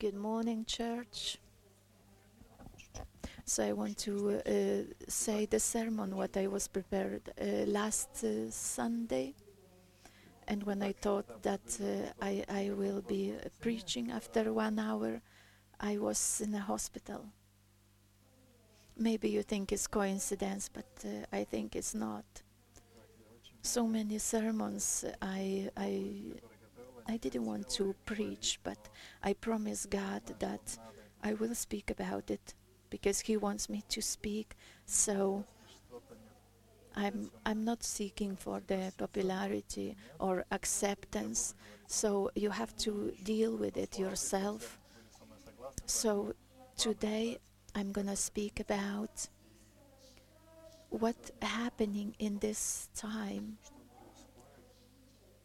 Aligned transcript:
Good 0.00 0.14
morning, 0.16 0.64
church. 0.64 1.36
So 3.44 3.62
I 3.62 3.72
want 3.72 3.98
to 3.98 4.40
uh, 4.46 4.94
say 5.08 5.44
the 5.44 5.60
sermon 5.60 6.16
what 6.16 6.38
I 6.38 6.46
was 6.46 6.68
prepared 6.68 7.30
uh, 7.38 7.66
last 7.66 8.24
uh, 8.24 8.50
Sunday, 8.50 9.34
and 10.48 10.62
when 10.62 10.82
I 10.82 10.92
thought 10.92 11.42
that 11.42 11.66
uh, 11.82 12.12
I 12.22 12.44
I 12.48 12.70
will 12.70 13.02
be 13.02 13.34
uh, 13.34 13.50
preaching 13.60 14.10
after 14.10 14.54
one 14.54 14.78
hour, 14.78 15.20
I 15.78 15.98
was 15.98 16.40
in 16.40 16.54
a 16.54 16.60
hospital. 16.60 17.26
Maybe 18.96 19.28
you 19.28 19.42
think 19.42 19.70
it's 19.70 19.86
coincidence, 19.86 20.70
but 20.72 20.90
uh, 21.04 21.26
I 21.30 21.44
think 21.44 21.76
it's 21.76 21.94
not. 21.94 22.24
So 23.62 23.86
many 23.86 24.18
sermons 24.18 25.04
I 25.22 25.70
I 25.76 25.92
I 27.10 27.16
didn't 27.16 27.44
want 27.44 27.68
to 27.70 27.96
preach, 28.06 28.60
but 28.62 28.78
I 29.20 29.32
promise 29.32 29.84
God 29.84 30.22
that 30.38 30.78
I 31.24 31.34
will 31.34 31.56
speak 31.56 31.90
about 31.90 32.30
it 32.30 32.54
because 32.88 33.18
He 33.20 33.36
wants 33.36 33.68
me 33.68 33.82
to 33.88 34.00
speak. 34.00 34.54
So 34.86 35.44
I'm 36.94 37.30
I'm 37.44 37.64
not 37.64 37.82
seeking 37.82 38.36
for 38.36 38.62
the 38.64 38.92
popularity 38.96 39.96
or 40.20 40.44
acceptance. 40.52 41.54
So 41.88 42.30
you 42.36 42.50
have 42.50 42.76
to 42.86 43.12
deal 43.24 43.56
with 43.56 43.76
it 43.76 43.98
yourself. 43.98 44.78
So 45.86 46.34
today 46.76 47.38
I'm 47.74 47.90
gonna 47.90 48.16
speak 48.16 48.60
about 48.60 49.28
what 50.90 51.16
happening 51.42 52.14
in 52.20 52.38
this 52.38 52.88
time 52.94 53.58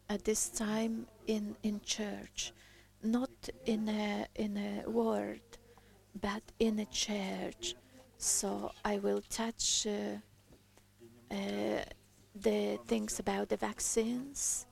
at 0.08 0.24
this 0.24 0.48
time 0.48 1.06
in 1.26 1.56
in 1.62 1.80
church 1.84 2.52
not 3.02 3.30
in 3.64 3.88
a 3.88 4.26
in 4.34 4.56
a 4.56 4.88
word 4.88 5.40
but 6.20 6.42
in 6.58 6.78
a 6.78 6.86
church. 6.86 7.74
So 8.18 8.72
i 8.84 8.98
will 8.98 9.22
touch 9.28 9.86
uh, 9.86 10.16
uh, 11.30 11.82
the 12.34 12.78
things 12.86 13.18
about 13.18 13.48
the 13.48 13.56
vaccines. 13.56 14.66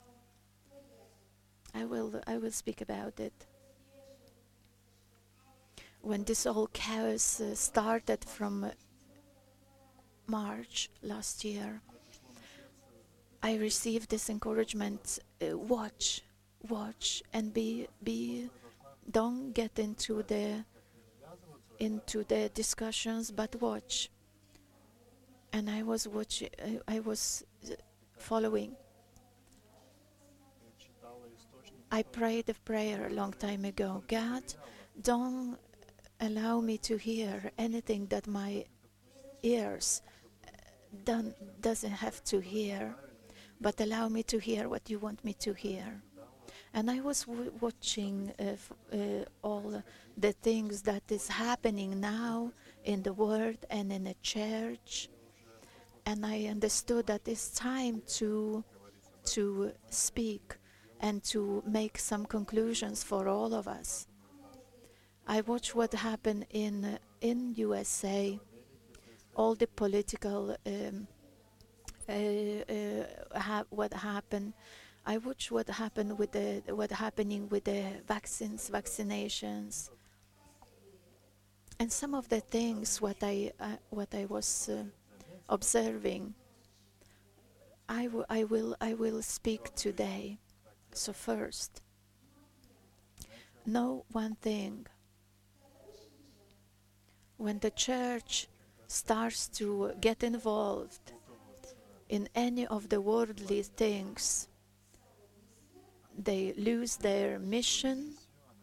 I 1.73 1.85
will 1.85 2.21
i 2.27 2.37
will 2.37 2.51
speak 2.51 2.81
about 2.81 3.19
it. 3.19 3.45
When 6.01 6.23
this 6.23 6.43
whole 6.45 6.69
chaos 6.73 7.41
uh, 7.41 7.55
started 7.55 8.25
from 8.25 8.71
march 10.27 10.89
last 11.03 11.43
year 11.43 11.81
I 13.45 13.57
received 13.57 14.09
this 14.09 14.31
encouragement 14.31 15.19
uh, 15.39 15.55
watch 15.55 16.23
watch 16.67 17.21
and 17.31 17.53
be 17.53 17.87
be 18.03 18.49
don't 19.11 19.53
get 19.53 19.77
into 19.77 20.23
the 20.23 20.65
into 21.77 22.23
the 22.23 22.49
discussions 22.55 23.29
but 23.29 23.51
watch. 23.61 24.09
And 25.53 25.69
I 25.69 25.83
was 25.83 26.07
watching 26.07 26.49
I, 26.69 26.95
I 26.95 26.99
was 27.01 27.45
uh, 27.69 27.75
following. 28.17 28.75
I 31.91 32.01
prayed 32.01 32.49
a 32.49 32.55
prayer 32.71 33.05
a 33.05 33.13
long 33.13 33.33
time 33.33 33.63
ago. 33.63 34.01
God 34.07 34.43
don't 34.99 35.55
allow 36.19 36.61
me 36.61 36.79
to 36.79 36.97
hear 36.97 37.51
anything 37.59 38.07
that 38.07 38.25
my 38.25 38.65
ears 39.43 40.01
uh, 41.07 41.21
doesn't 41.61 41.97
have 42.05 42.23
to 42.23 42.39
hear 42.39 42.95
but 43.59 43.79
allow 43.79 44.09
me 44.09 44.23
to 44.23 44.39
hear 44.39 44.69
what 44.69 44.89
you 44.89 44.99
want 44.99 45.23
me 45.23 45.33
to 45.33 45.53
hear. 45.53 46.01
And 46.73 46.91
I 46.91 46.99
was 46.99 47.25
watching 47.61 48.33
uh, 48.37 48.95
uh, 48.95 49.25
all 49.41 49.81
the 50.17 50.33
things 50.33 50.81
that 50.83 51.03
is 51.09 51.27
happening 51.29 51.99
now 51.99 52.51
in 52.83 53.01
the 53.03 53.13
world 53.13 53.57
and 53.69 53.91
in 53.91 54.03
the 54.03 54.15
church, 54.21 55.09
and 56.05 56.25
I 56.25 56.45
understood 56.45 57.07
that 57.07 57.27
it's 57.27 57.49
time 57.51 58.01
to 58.19 58.63
to 59.25 59.71
speak 59.89 60.55
and 60.99 61.23
to 61.23 61.63
make 61.65 61.97
some 61.97 62.25
conclusions 62.25 63.03
for 63.03 63.27
all 63.27 63.53
of 63.53 63.67
us. 63.67 64.07
I 65.27 65.41
watched 65.41 65.75
what 65.75 65.93
happened 65.93 66.45
in 66.51 66.99
in 67.21 67.53
USA, 67.55 68.39
all 69.35 69.55
the 69.55 69.67
political. 69.67 70.55
Um, 70.65 71.07
ha- 73.35 73.65
what 73.69 73.93
happened. 73.93 74.53
I 75.05 75.17
watched 75.17 75.51
what 75.51 75.69
happened 75.69 76.17
with 76.17 76.31
the 76.31 76.61
what 76.73 76.91
happening 76.91 77.49
with 77.49 77.65
the 77.65 78.01
vaccines, 78.07 78.69
vaccinations, 78.69 79.89
and 81.79 81.91
some 81.91 82.13
of 82.13 82.27
the 82.29 82.39
things 82.41 83.01
what 83.01 83.17
I 83.21 83.51
uh, 83.59 83.77
what 83.89 84.13
I 84.13 84.25
was 84.25 84.69
uh, 84.69 84.83
observing. 85.49 86.33
I, 87.89 88.05
w- 88.05 88.25
I 88.29 88.43
will 88.43 88.75
I 88.79 88.93
will 88.93 89.21
speak 89.23 89.73
today. 89.75 90.37
So 90.93 91.13
first, 91.13 91.81
know 93.65 94.05
one 94.11 94.35
thing. 94.35 94.87
When 97.37 97.59
the 97.59 97.71
church 97.71 98.47
starts 98.87 99.47
to 99.59 99.93
get 100.01 100.21
involved 100.23 101.13
in 102.09 102.29
any 102.35 102.67
of 102.67 102.89
the 102.89 103.01
worldly 103.01 103.63
things, 103.63 104.47
they 106.17 106.53
lose 106.57 106.97
their 106.97 107.39
mission, 107.39 108.13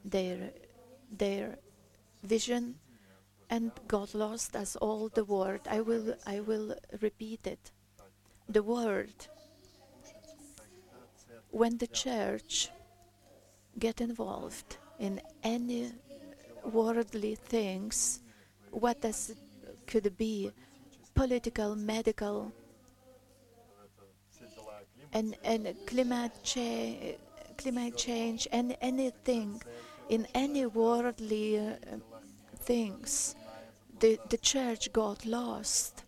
their 0.04 0.50
their 1.10 1.58
vision, 2.22 2.76
and 3.50 3.70
got 3.86 4.14
lost 4.14 4.56
as 4.56 4.76
all 4.76 5.08
the 5.08 5.24
world. 5.24 5.60
I 5.68 5.80
will 5.80 6.14
I 6.26 6.40
will 6.40 6.74
repeat 7.00 7.46
it. 7.46 7.72
The 8.48 8.62
world. 8.62 9.28
When 11.50 11.76
the 11.76 11.86
church 11.86 12.70
get 13.78 14.00
involved 14.00 14.78
in 14.98 15.20
any 15.42 15.92
worldly 16.64 17.34
things, 17.34 18.22
what 18.70 19.02
does 19.02 19.30
it 19.30 19.38
could 19.86 20.16
be 20.16 20.50
political, 21.14 21.76
medical, 21.76 22.52
and, 25.12 25.36
and 25.44 25.74
climate, 25.86 26.32
cha- 26.42 27.16
climate 27.56 27.96
change 27.96 28.48
and 28.50 28.76
anything 28.80 29.62
in 30.08 30.26
any 30.34 30.66
worldly 30.66 31.58
uh, 31.58 31.74
things, 32.56 33.34
the, 34.00 34.18
the 34.28 34.38
church 34.38 34.92
got 34.92 35.24
lost. 35.24 36.04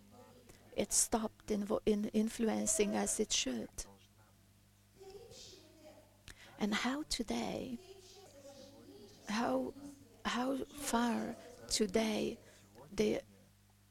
It 0.75 0.91
stopped 0.91 1.47
invo- 1.47 1.79
in 1.85 2.09
influencing 2.13 2.95
as 2.95 3.19
it 3.19 3.31
should. 3.31 3.69
And 6.59 6.73
how 6.73 7.03
today, 7.09 7.77
how, 9.29 9.73
how 10.25 10.57
far 10.77 11.35
today 11.69 12.37
the 12.93 13.21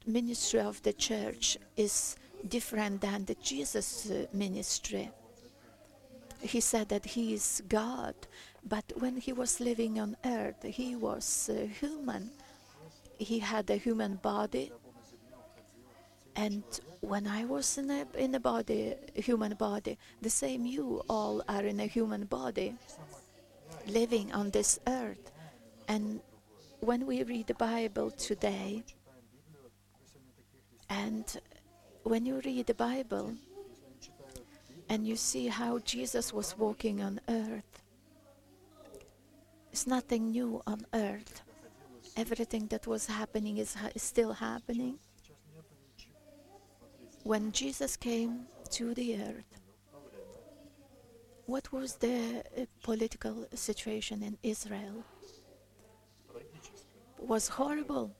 ministry 0.07 0.61
of 0.61 0.83
the 0.83 0.93
church 0.93 1.59
is 1.77 2.17
different 2.49 3.01
than 3.01 3.25
the 3.25 3.35
Jesus 3.37 4.11
uh, 4.11 4.27
ministry. 4.33 5.11
He 6.41 6.61
said 6.61 6.89
that 6.91 7.05
he 7.05 7.35
is 7.35 7.63
God, 7.69 8.15
but 8.69 8.85
when 8.97 9.17
he 9.17 9.33
was 9.33 9.61
living 9.61 9.99
on 9.99 10.17
earth, 10.25 10.63
he 10.63 10.95
was 10.95 11.51
uh, 11.51 11.67
human. 11.81 12.31
He 13.19 13.39
had 13.39 13.71
a 13.71 13.77
human 13.77 14.17
body. 14.17 14.73
And 16.37 16.65
when 17.01 17.27
I 17.27 17.45
was 17.45 17.79
in 17.79 17.91
a, 17.91 18.07
in 18.19 18.35
a 18.35 18.41
body, 18.41 18.95
human 19.15 19.55
body, 19.55 19.97
the 20.21 20.31
same 20.31 20.67
you 20.67 21.03
all 21.09 21.43
are 21.49 21.63
in 21.63 21.81
a 21.81 21.87
human 21.87 22.25
body, 22.25 22.75
living 23.87 24.33
on 24.33 24.51
this 24.51 24.81
earth. 24.87 25.31
And 25.89 26.21
when 26.81 27.07
we 27.07 27.23
read 27.23 27.47
the 27.47 27.55
Bible 27.55 28.11
today, 28.11 28.83
and 30.91 31.41
when 32.05 32.27
you 32.27 32.41
read 32.45 32.67
the 32.67 32.75
Bible 32.75 33.35
and 34.89 35.07
you 35.07 35.17
see 35.17 35.49
how 35.49 35.79
Jesus 35.79 36.33
was 36.33 36.57
walking 36.57 37.03
on 37.03 37.19
earth, 37.29 37.83
it's 39.73 39.87
nothing 39.87 40.31
new 40.31 40.63
on 40.67 40.87
earth. 40.93 41.43
Everything 42.17 42.67
that 42.69 42.87
was 42.87 43.07
happening 43.07 43.57
is, 43.59 43.75
ha- 43.75 43.91
is 43.95 44.03
still 44.03 44.35
happening. 44.35 44.99
When 47.25 47.51
Jesus 47.53 47.97
came 47.97 48.47
to 48.71 48.95
the 48.95 49.17
earth, 49.23 49.61
what 51.47 51.73
was 51.73 51.97
the 51.97 52.45
uh, 52.57 52.67
political 52.83 53.47
situation 53.55 54.23
in 54.23 54.37
Israel? 54.43 55.05
Was 57.19 57.49
horrible 57.49 58.15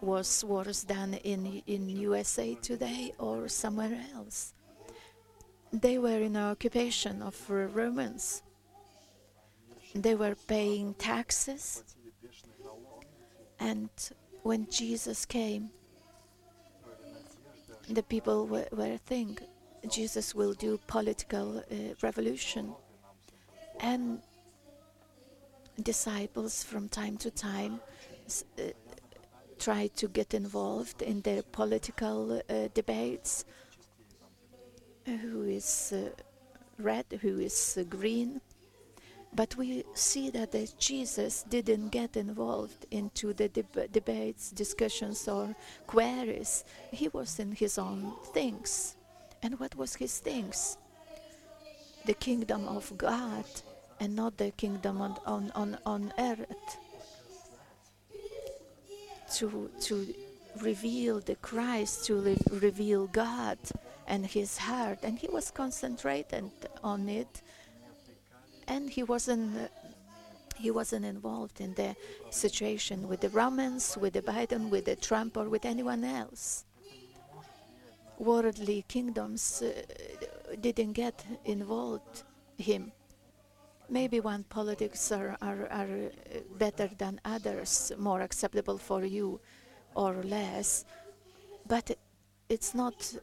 was 0.00 0.44
worse 0.44 0.84
than 0.84 1.14
in 1.14 1.62
in 1.66 1.88
USA 1.88 2.54
today 2.54 3.12
or 3.18 3.48
somewhere 3.48 4.00
else. 4.14 4.54
They 5.72 5.98
were 5.98 6.20
in 6.20 6.36
occupation 6.36 7.22
of 7.22 7.34
Romans. 7.50 8.42
They 9.94 10.14
were 10.14 10.36
paying 10.46 10.94
taxes 10.94 11.84
And 13.60 13.88
when 14.42 14.68
Jesus 14.70 15.24
came, 15.24 15.70
the 17.88 18.02
people 18.02 18.46
were, 18.46 18.68
were 18.70 18.98
thinking 18.98 19.46
Jesus 19.88 20.34
will 20.34 20.52
do 20.52 20.78
political 20.86 21.58
uh, 21.58 21.74
revolution. 22.02 22.74
And 23.80 24.20
disciples 25.82 26.64
from 26.64 26.88
time 26.88 27.16
to 27.16 27.30
time 27.30 27.80
uh, 28.58 28.62
try 29.58 29.88
to 29.96 30.08
get 30.08 30.34
involved 30.34 31.02
in 31.02 31.20
their 31.22 31.42
political 31.42 32.40
uh, 32.48 32.68
debates. 32.74 33.44
Who 35.06 35.42
is 35.42 35.92
uh, 35.92 36.10
red, 36.78 37.06
who 37.20 37.38
is 37.40 37.78
uh, 37.80 37.84
green. 37.84 38.40
But 39.34 39.56
we 39.56 39.84
see 39.94 40.30
that 40.30 40.56
Jesus 40.78 41.44
didn't 41.48 41.90
get 41.90 42.16
involved 42.16 42.86
into 42.90 43.34
the 43.34 43.48
deb 43.48 43.92
debates, 43.92 44.50
discussions, 44.50 45.28
or 45.28 45.54
queries. 45.86 46.64
He 46.92 47.08
was 47.08 47.38
in 47.38 47.52
his 47.52 47.78
own 47.78 48.14
things. 48.32 48.96
And 49.42 49.60
what 49.60 49.74
was 49.76 49.94
his 49.96 50.18
things? 50.18 50.78
The 52.06 52.14
kingdom 52.14 52.66
of 52.68 52.96
God 52.96 53.44
and 54.00 54.16
not 54.16 54.38
the 54.38 54.50
kingdom 54.52 55.00
on, 55.00 55.16
on, 55.26 55.52
on, 55.54 55.78
on 55.84 56.12
earth. 56.18 56.78
To, 59.34 59.70
to 59.82 60.14
reveal 60.62 61.20
the 61.20 61.36
Christ, 61.36 62.06
to 62.06 62.14
re 62.20 62.36
reveal 62.50 63.06
God 63.08 63.58
and 64.06 64.26
his 64.26 64.56
heart. 64.56 65.00
And 65.02 65.18
he 65.18 65.28
was 65.28 65.50
concentrated 65.50 66.50
on 66.82 67.08
it. 67.08 67.42
And 68.66 68.88
he 68.90 69.02
wasn't 69.02 69.70
he 70.56 70.70
wasn't 70.70 71.04
involved 71.04 71.60
in 71.60 71.74
the 71.74 71.94
situation 72.30 73.06
with 73.06 73.20
the 73.20 73.28
Romans, 73.28 73.96
with 74.00 74.14
the 74.14 74.22
Biden, 74.22 74.70
with 74.70 74.86
the 74.86 74.96
Trump, 74.96 75.36
or 75.36 75.48
with 75.48 75.64
anyone 75.64 76.02
else 76.04 76.64
worldly 78.18 78.84
kingdoms 78.88 79.62
uh, 79.62 79.72
didn't 80.60 80.92
get 80.92 81.24
involved 81.44 82.24
him. 82.56 82.92
Maybe 83.90 84.20
one 84.20 84.44
politics 84.44 85.10
are, 85.12 85.36
are, 85.40 85.66
are 85.70 85.88
uh, 86.06 86.40
better 86.58 86.90
than 86.98 87.20
others, 87.24 87.92
more 87.98 88.20
acceptable 88.20 88.78
for 88.78 89.04
you 89.04 89.40
or 89.94 90.22
less, 90.22 90.84
but 91.66 91.96
it's 92.48 92.74
not 92.74 93.14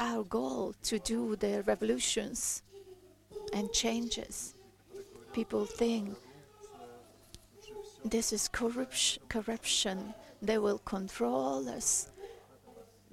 our 0.00 0.24
goal 0.24 0.74
to 0.82 0.98
do 0.98 1.36
the 1.36 1.62
revolutions 1.66 2.62
and 3.52 3.72
changes. 3.72 4.54
People 5.32 5.64
think 5.64 6.16
this 8.04 8.32
is 8.32 8.48
corruption, 8.48 9.22
corruption. 9.28 10.14
They 10.42 10.58
will 10.58 10.78
control 10.78 11.68
us 11.68 12.08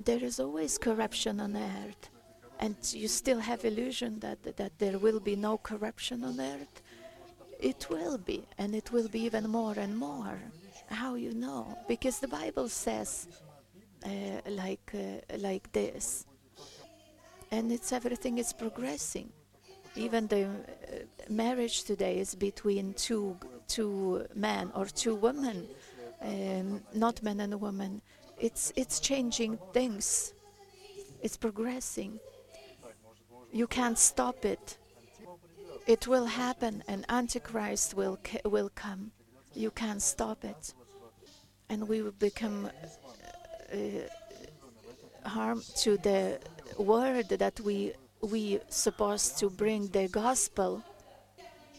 there 0.04 0.24
is 0.24 0.40
always 0.40 0.78
corruption 0.78 1.40
on 1.40 1.56
earth 1.56 2.10
and 2.60 2.76
you 2.94 3.08
still 3.08 3.40
have 3.40 3.66
illusion 3.66 4.20
that 4.20 4.58
that 4.58 4.80
there 4.80 4.98
will 4.98 5.20
be 5.20 5.36
no 5.36 5.58
corruption 5.58 6.24
on 6.24 6.40
earth? 6.40 6.82
It 7.60 7.88
will 7.90 8.18
be 8.18 8.44
and 8.58 8.76
it 8.76 8.92
will 8.92 9.08
be 9.08 9.22
even 9.22 9.50
more 9.50 9.76
and 9.78 9.98
more. 9.98 10.40
How 10.88 11.16
you 11.16 11.34
know? 11.34 11.78
Because 11.88 12.20
the 12.20 12.28
bible 12.28 12.70
says 12.70 13.28
uh, 14.06 14.10
like 14.50 14.92
uh, 14.94 15.38
like 15.38 15.72
this. 15.72 16.26
And 17.52 17.72
it's 17.72 17.92
everything 17.92 18.38
is 18.38 18.54
progressing. 18.54 19.30
Even 19.96 20.28
the 20.28 20.44
uh, 20.46 20.50
marriage 21.30 21.84
today 21.84 22.20
is 22.20 22.36
between 22.36 22.94
two 22.94 23.38
two 23.68 24.26
men 24.36 24.72
or 24.76 24.86
two 24.86 25.16
women 25.16 25.68
um, 26.22 26.82
not 26.94 27.22
men 27.24 27.40
and 27.40 27.60
women. 27.60 28.02
It's 28.40 28.74
it's 28.76 29.00
changing 29.00 29.58
things. 29.74 30.34
It's 31.22 31.38
progressing. 31.38 32.20
You 33.56 33.68
can't 33.68 33.98
stop 33.98 34.44
it. 34.44 34.78
It 35.88 36.08
will 36.08 36.26
happen, 36.26 36.84
and 36.90 37.06
Antichrist 37.08 37.94
will 37.94 38.20
will 38.44 38.70
come. 38.76 39.12
You 39.54 39.72
can't 39.72 40.02
stop 40.02 40.44
it, 40.44 40.74
and 41.70 41.88
we 41.88 42.02
will 42.02 42.20
become 42.20 42.70
uh, 43.74 43.78
harm 45.30 45.62
to 45.84 45.96
the 45.96 46.40
word 46.78 47.30
that 47.30 47.62
we 47.62 47.94
we 48.20 48.60
supposed 48.68 49.38
to 49.40 49.50
bring 49.50 49.88
the 49.88 50.10
gospel. 50.10 50.84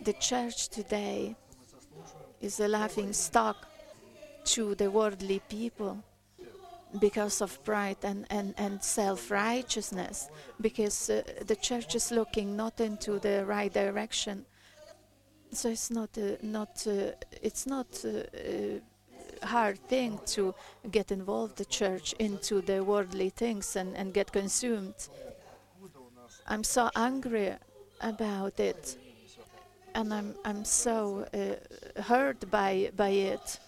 The 0.00 0.14
church 0.14 0.70
today 0.70 1.37
is 2.40 2.58
a 2.58 2.69
laughing 2.69 3.12
stock 3.12 3.69
to 4.55 4.75
the 4.76 4.90
worldly 4.90 5.40
people 5.50 6.02
because 7.00 7.40
of 7.40 7.62
pride 7.64 7.98
and, 8.02 8.26
and, 8.30 8.54
and 8.56 8.82
self-righteousness, 8.82 10.28
because 10.60 11.10
uh, 11.10 11.22
the 11.46 11.56
church 11.56 11.94
is 11.94 12.10
looking 12.10 12.56
not 12.56 12.80
into 12.80 13.18
the 13.18 13.44
right 13.44 13.72
direction. 13.72 14.46
So 15.52 15.68
it's 15.68 15.90
not 15.90 16.10
uh, 16.18 16.36
not 16.42 16.86
uh, 16.86 17.12
it's 17.42 17.66
not 17.66 18.04
a 18.04 18.76
uh, 18.76 19.46
hard 19.46 19.78
thing 19.88 20.18
to 20.26 20.54
get 20.90 21.10
involved 21.12 21.56
the 21.56 21.64
church 21.64 22.14
into 22.18 22.60
the 22.60 22.82
worldly 22.82 23.30
things 23.30 23.76
and, 23.76 23.96
and 23.96 24.12
get 24.12 24.32
consumed. 24.32 24.94
I'm 26.46 26.64
so 26.64 26.90
angry 26.94 27.54
about 28.00 28.58
it, 28.60 28.98
and 29.94 30.12
I'm 30.12 30.34
I'm 30.44 30.64
so 30.64 31.26
uh, 31.32 32.02
hurt 32.02 32.50
by 32.50 32.90
by 32.96 33.10
it. 33.10 33.60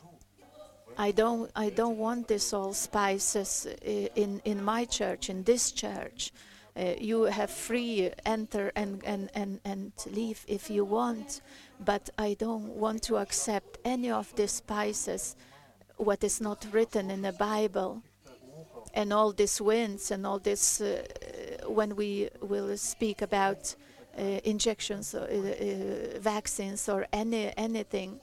I 0.98 1.12
don't 1.12 1.50
I 1.54 1.70
don't 1.70 1.96
want 1.96 2.26
this 2.26 2.52
all 2.52 2.74
spices 2.74 3.66
uh, 3.66 3.90
in 4.16 4.42
in 4.44 4.64
my 4.64 4.84
church 4.84 5.30
in 5.30 5.44
this 5.44 5.70
church. 5.70 6.32
Uh, 6.76 6.94
you 7.00 7.24
have 7.24 7.50
free 7.50 8.08
enter 8.24 8.70
and, 8.76 9.02
and, 9.04 9.28
and, 9.34 9.58
and 9.64 9.90
leave 10.06 10.44
if 10.46 10.70
you 10.70 10.84
want, 10.84 11.40
but 11.84 12.08
I 12.16 12.34
don't 12.34 12.68
want 12.76 13.02
to 13.04 13.16
accept 13.16 13.78
any 13.84 14.12
of 14.12 14.32
the 14.36 14.46
spices 14.46 15.34
what 15.96 16.22
is 16.22 16.40
not 16.40 16.64
written 16.70 17.10
in 17.10 17.22
the 17.22 17.32
Bible 17.32 18.00
and 18.94 19.12
all 19.12 19.32
these 19.32 19.60
winds 19.60 20.12
and 20.12 20.24
all 20.24 20.38
this 20.38 20.80
uh, 20.80 21.02
when 21.66 21.96
we 21.96 22.28
will 22.42 22.76
speak 22.76 23.22
about 23.22 23.74
uh, 24.16 24.22
injections 24.44 25.16
or 25.16 25.26
vaccines 26.20 26.88
or 26.88 27.06
any 27.12 27.52
anything 27.56 28.20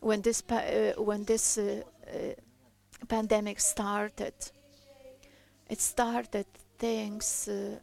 when 0.00 0.22
this 0.22 0.42
uh, 0.50 0.92
when 0.96 1.24
this 1.24 1.58
uh, 1.58 1.82
uh, 2.06 3.06
pandemic 3.08 3.60
started. 3.60 4.34
It 5.68 5.80
started 5.80 6.46
things. 6.78 7.48
Uh, 7.48 7.78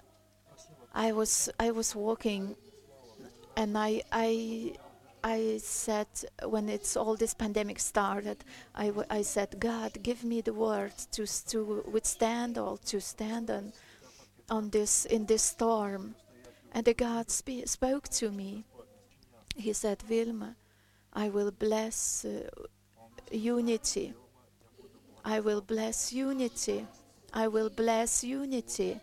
I 0.94 1.12
was 1.12 1.50
I 1.60 1.72
was 1.72 1.96
walking, 1.96 2.56
and 3.58 3.78
I 3.78 4.04
I 4.12 4.74
I 5.24 5.58
said 5.58 6.08
when 6.44 6.70
it's 6.70 6.98
all 6.98 7.16
this 7.16 7.34
pandemic 7.34 7.80
started, 7.80 8.44
I, 8.76 8.92
I 9.10 9.22
said, 9.22 9.58
God, 9.60 10.04
give 10.04 10.24
me 10.26 10.42
the 10.42 10.54
words 10.54 11.06
to 11.14 11.26
to 11.50 11.84
withstand 11.90 12.58
all, 12.58 12.78
to 12.78 13.00
stand 13.00 13.50
on 13.50 13.74
on 14.50 14.70
this 14.70 15.06
in 15.06 15.26
this 15.26 15.44
storm. 15.44 16.16
And 16.74 16.86
the 16.86 16.94
God 16.94 17.30
spoke 17.32 18.10
to 18.10 18.32
me. 18.32 18.66
He 19.56 19.74
said, 19.74 20.02
Vilma, 20.02 20.56
I 21.14 21.30
will 21.30 21.52
bless 21.52 22.26
uh, 22.26 22.50
unity. 23.32 24.14
I 25.24 25.40
will 25.40 25.62
bless 25.62 26.12
unity. 26.12 26.86
I 27.34 27.48
will 27.48 27.70
bless 27.70 28.24
unity. 28.24 29.00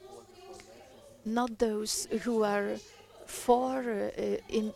Not 1.24 1.58
those 1.58 2.06
who 2.22 2.42
are 2.42 2.76
for 3.26 4.10
uh, 4.18 4.22
in, 4.48 4.72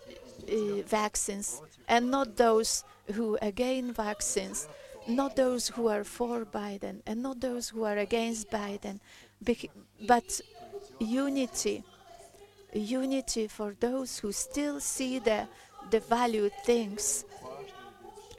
uh, 0.49 0.83
vaccines 0.87 1.61
and 1.89 2.11
not 2.11 2.37
those 2.37 2.85
who 3.13 3.37
again 3.43 3.93
vaccines, 3.93 4.69
not 5.09 5.37
those 5.37 5.69
who 5.69 5.89
are 5.89 6.05
for 6.05 6.45
Biden 6.45 7.01
and 7.07 7.23
not 7.23 7.41
those 7.41 7.69
who 7.69 7.85
are 7.85 7.99
against 7.99 8.51
Biden, 8.51 9.01
but 10.07 10.41
unity. 11.01 11.83
Unity 12.73 13.47
for 13.47 13.77
those 13.79 14.19
who 14.19 14.33
still 14.33 14.81
see 14.81 15.19
the 15.19 15.47
the 15.91 16.01
valued 16.01 16.53
things 16.65 17.25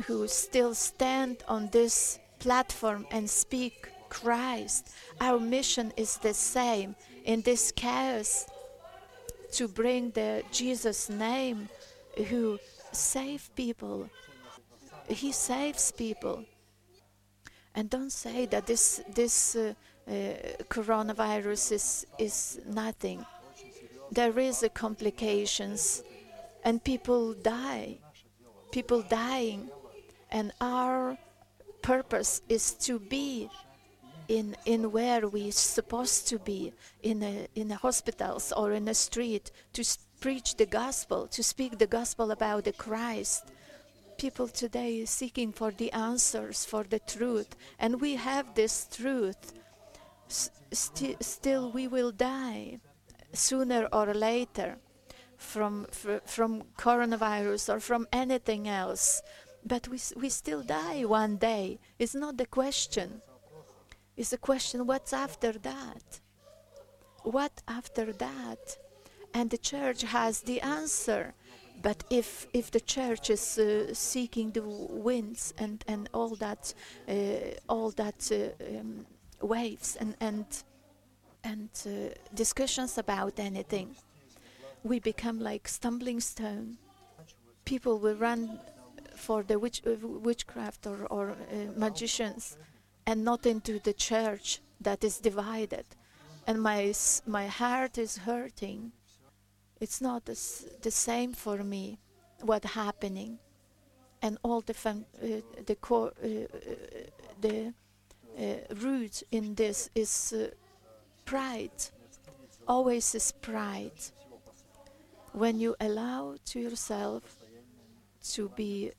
who 0.05 0.27
still 0.27 0.73
stand 0.73 1.37
on 1.47 1.69
this 1.71 2.19
platform 2.39 3.05
and 3.11 3.29
speak 3.29 3.89
Christ. 4.09 4.91
Our 5.19 5.39
mission 5.39 5.91
is 5.97 6.17
the 6.17 6.33
same 6.33 6.95
in 7.23 7.41
this 7.41 7.71
chaos 7.71 8.45
to 9.53 9.67
bring 9.67 10.11
the 10.11 10.43
Jesus 10.51 11.09
name 11.09 11.69
who 12.29 12.59
save 12.91 13.49
people. 13.55 14.09
He 15.07 15.31
saves 15.31 15.91
people. 15.91 16.45
And 17.73 17.89
don't 17.89 18.11
say 18.11 18.45
that 18.47 18.67
this 18.67 19.01
this 19.13 19.55
uh, 19.55 19.73
uh, 20.07 20.11
coronavirus 20.69 21.71
is 21.73 22.07
is 22.17 22.59
nothing. 22.65 23.25
There 24.11 24.39
is 24.39 24.63
a 24.63 24.69
complications 24.69 26.03
and 26.65 26.83
people 26.83 27.33
die, 27.35 27.99
people 28.71 29.03
dying, 29.03 29.69
and 30.31 30.51
our 30.59 31.17
purpose 31.81 32.41
is 32.49 32.73
to 32.73 32.99
be 32.99 33.47
in 34.27 34.55
in 34.65 34.91
where 34.91 35.27
we're 35.27 35.51
supposed 35.51 36.27
to 36.27 36.39
be 36.39 36.73
in 37.03 37.21
a, 37.21 37.47
in 37.53 37.67
the 37.67 37.75
hospitals 37.75 38.51
or 38.57 38.71
in 38.71 38.85
the 38.85 38.93
street 38.95 39.51
to 39.71 39.83
preach 40.19 40.55
the 40.55 40.65
gospel 40.65 41.27
to 41.27 41.43
speak 41.43 41.77
the 41.77 41.85
gospel 41.85 42.31
about 42.31 42.63
the 42.63 42.73
Christ. 42.73 43.45
People 44.17 44.47
today 44.47 45.05
seeking 45.05 45.51
for 45.51 45.71
the 45.71 45.91
answers 45.91 46.65
for 46.65 46.83
the 46.83 46.99
truth. 46.99 47.55
And 47.77 48.01
we 48.01 48.15
have 48.15 48.55
this 48.55 48.87
truth. 48.89 49.53
Still 50.71 51.71
we 51.71 51.87
will 51.87 52.11
die 52.11 52.79
sooner 53.33 53.87
or 53.91 54.13
later 54.13 54.77
from 55.45 55.85
fr- 55.91 56.25
from 56.25 56.63
coronavirus 56.77 57.73
or 57.73 57.79
from 57.79 58.07
anything 58.11 58.67
else 58.67 59.21
but 59.65 59.87
we, 59.87 59.99
we 60.15 60.29
still 60.29 60.61
die 60.61 61.03
one 61.05 61.37
day. 61.37 61.79
It's 61.97 62.15
not 62.15 62.37
the 62.37 62.45
question. 62.45 63.21
It's 64.15 64.29
the 64.29 64.37
question 64.37 64.85
what's 64.85 65.11
after 65.11 65.53
that? 65.53 66.21
What 67.23 67.63
after 67.67 68.13
that? 68.13 68.77
And 69.33 69.49
the 69.49 69.57
church 69.57 70.03
has 70.03 70.41
the 70.41 70.61
answer. 70.61 71.33
But 71.81 72.03
if 72.09 72.47
if 72.53 72.71
the 72.71 72.79
church 72.79 73.29
is 73.29 73.57
uh, 73.57 73.93
seeking 73.93 74.51
the 74.51 74.61
winds 74.63 75.53
and 75.57 75.83
and 75.87 76.07
all 76.13 76.35
that 76.35 76.73
uh, 77.09 77.13
all 77.67 77.91
that 77.91 78.31
uh, 78.31 78.79
um, 78.79 79.05
waves 79.41 79.97
and 79.97 80.15
and 80.21 80.45
and 81.43 81.69
uh, 81.85 82.13
discussions 82.33 82.97
about 82.97 83.39
anything 83.39 83.95
we 84.85 84.99
become 84.99 85.39
like 85.39 85.67
stumbling 85.67 86.19
stone. 86.21 86.77
People 87.65 87.97
will 87.97 88.15
run 88.15 88.59
for 89.15 89.41
the 89.41 89.57
witch, 89.57 89.81
uh, 89.85 89.95
witchcraft 90.01 90.85
or, 90.85 91.07
or 91.07 91.31
uh, 91.31 91.35
magicians 91.75 92.55
and 93.07 93.25
not 93.25 93.47
into 93.47 93.79
the 93.79 93.93
church 93.93 94.61
that 94.79 95.03
is 95.03 95.17
divided. 95.17 95.85
And 96.45 96.61
my 96.61 96.93
my 97.25 97.47
heart 97.47 97.97
is 97.97 98.17
hurting. 98.17 98.91
It's 99.81 99.99
not 99.99 100.25
the, 100.25 100.91
same 100.91 101.33
for 101.33 101.63
me 101.63 101.97
what 102.41 102.63
happening. 102.63 103.39
And 104.21 104.37
all 104.43 104.61
the 104.61 104.73
fam- 104.73 105.07
uh, 105.21 105.41
the 105.65 105.75
core 105.75 106.13
uh, 106.23 106.27
uh, 106.27 106.75
the 107.41 107.73
uh, 108.37 108.75
root 108.75 109.23
in 109.31 109.55
this 109.55 109.89
is 109.95 110.33
pride. 111.25 111.79
Always 112.67 113.15
is 113.15 113.31
pride 113.31 114.01
when 115.35 115.59
you 115.59 115.75
allow 115.79 116.35
to 116.45 116.59
yourself 116.59 117.37
to 118.23 118.49
be 118.55 118.91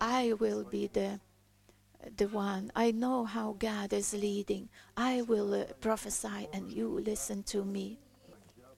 i 0.00 0.32
will 0.34 0.64
be 0.64 0.86
the 0.88 1.20
the 2.16 2.28
one. 2.28 2.72
I 2.74 2.90
know 2.90 3.24
how 3.24 3.56
god 3.58 3.92
is 3.92 4.14
leading. 4.14 4.68
I 4.96 5.22
will 5.22 5.54
uh, 5.54 5.64
prophesy 5.80 6.48
and 6.52 6.70
you 6.70 6.88
listen 6.88 7.42
to 7.44 7.64
me. 7.64 7.98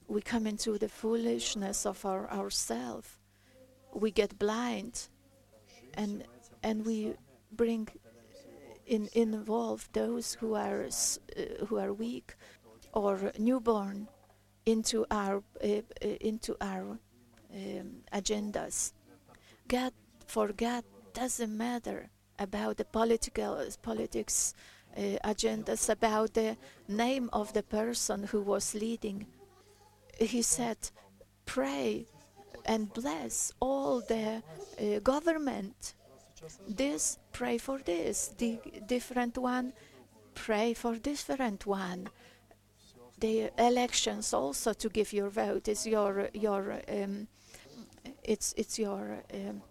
We 0.08 0.20
come 0.20 0.46
into 0.46 0.78
the 0.78 0.88
foolishness 0.88 1.86
of 1.86 2.04
our 2.04 2.30
ourself. 2.30 3.18
We 3.94 4.10
get 4.10 4.38
blind 4.38 5.08
and 5.94 6.24
and 6.62 6.84
we 6.84 7.14
bring 7.52 7.88
in 8.86 9.08
involve 9.12 9.88
those 9.92 10.34
who 10.34 10.54
are 10.54 10.84
uh, 10.84 11.66
who 11.66 11.78
are 11.78 11.92
weak 11.92 12.34
or 12.92 13.32
newborn 13.38 14.08
into 14.66 15.04
our 15.10 15.42
uh, 15.62 15.66
uh, 15.66 16.08
into 16.20 16.56
our 16.60 16.98
um, 17.54 18.02
agendas. 18.12 18.92
God 19.68 19.92
for 20.26 20.48
god 20.48 20.84
doesn't 21.14 21.56
matter 21.56 22.10
about 22.38 22.76
the 22.76 22.84
political 22.84 23.64
politics 23.82 24.54
uh, 24.96 25.18
agendas 25.24 25.88
about 25.88 26.34
the 26.34 26.56
name 26.88 27.28
of 27.32 27.52
the 27.52 27.62
person 27.62 28.24
who 28.24 28.40
was 28.40 28.74
leading. 28.74 29.26
He 30.18 30.42
said 30.42 30.78
pray 31.46 32.06
and 32.64 32.92
bless 32.92 33.52
all 33.60 34.00
the 34.00 34.42
uh, 34.78 34.98
government. 35.00 35.94
This 36.68 37.18
pray 37.32 37.58
for 37.58 37.78
this. 37.78 38.34
The 38.38 38.58
different 38.86 39.38
one 39.38 39.72
pray 40.34 40.74
for 40.74 40.96
different 40.96 41.66
one 41.66 42.08
the 43.22 43.50
elections 43.56 44.34
also 44.34 44.72
to 44.72 44.88
give 44.88 45.12
your 45.12 45.30
vote. 45.30 45.68
Is 45.68 45.86
your 45.86 46.28
your 46.34 46.80
um, 46.88 47.28
it's 48.24 48.52
it's 48.56 48.78
your 48.78 49.22
um, 49.32 49.62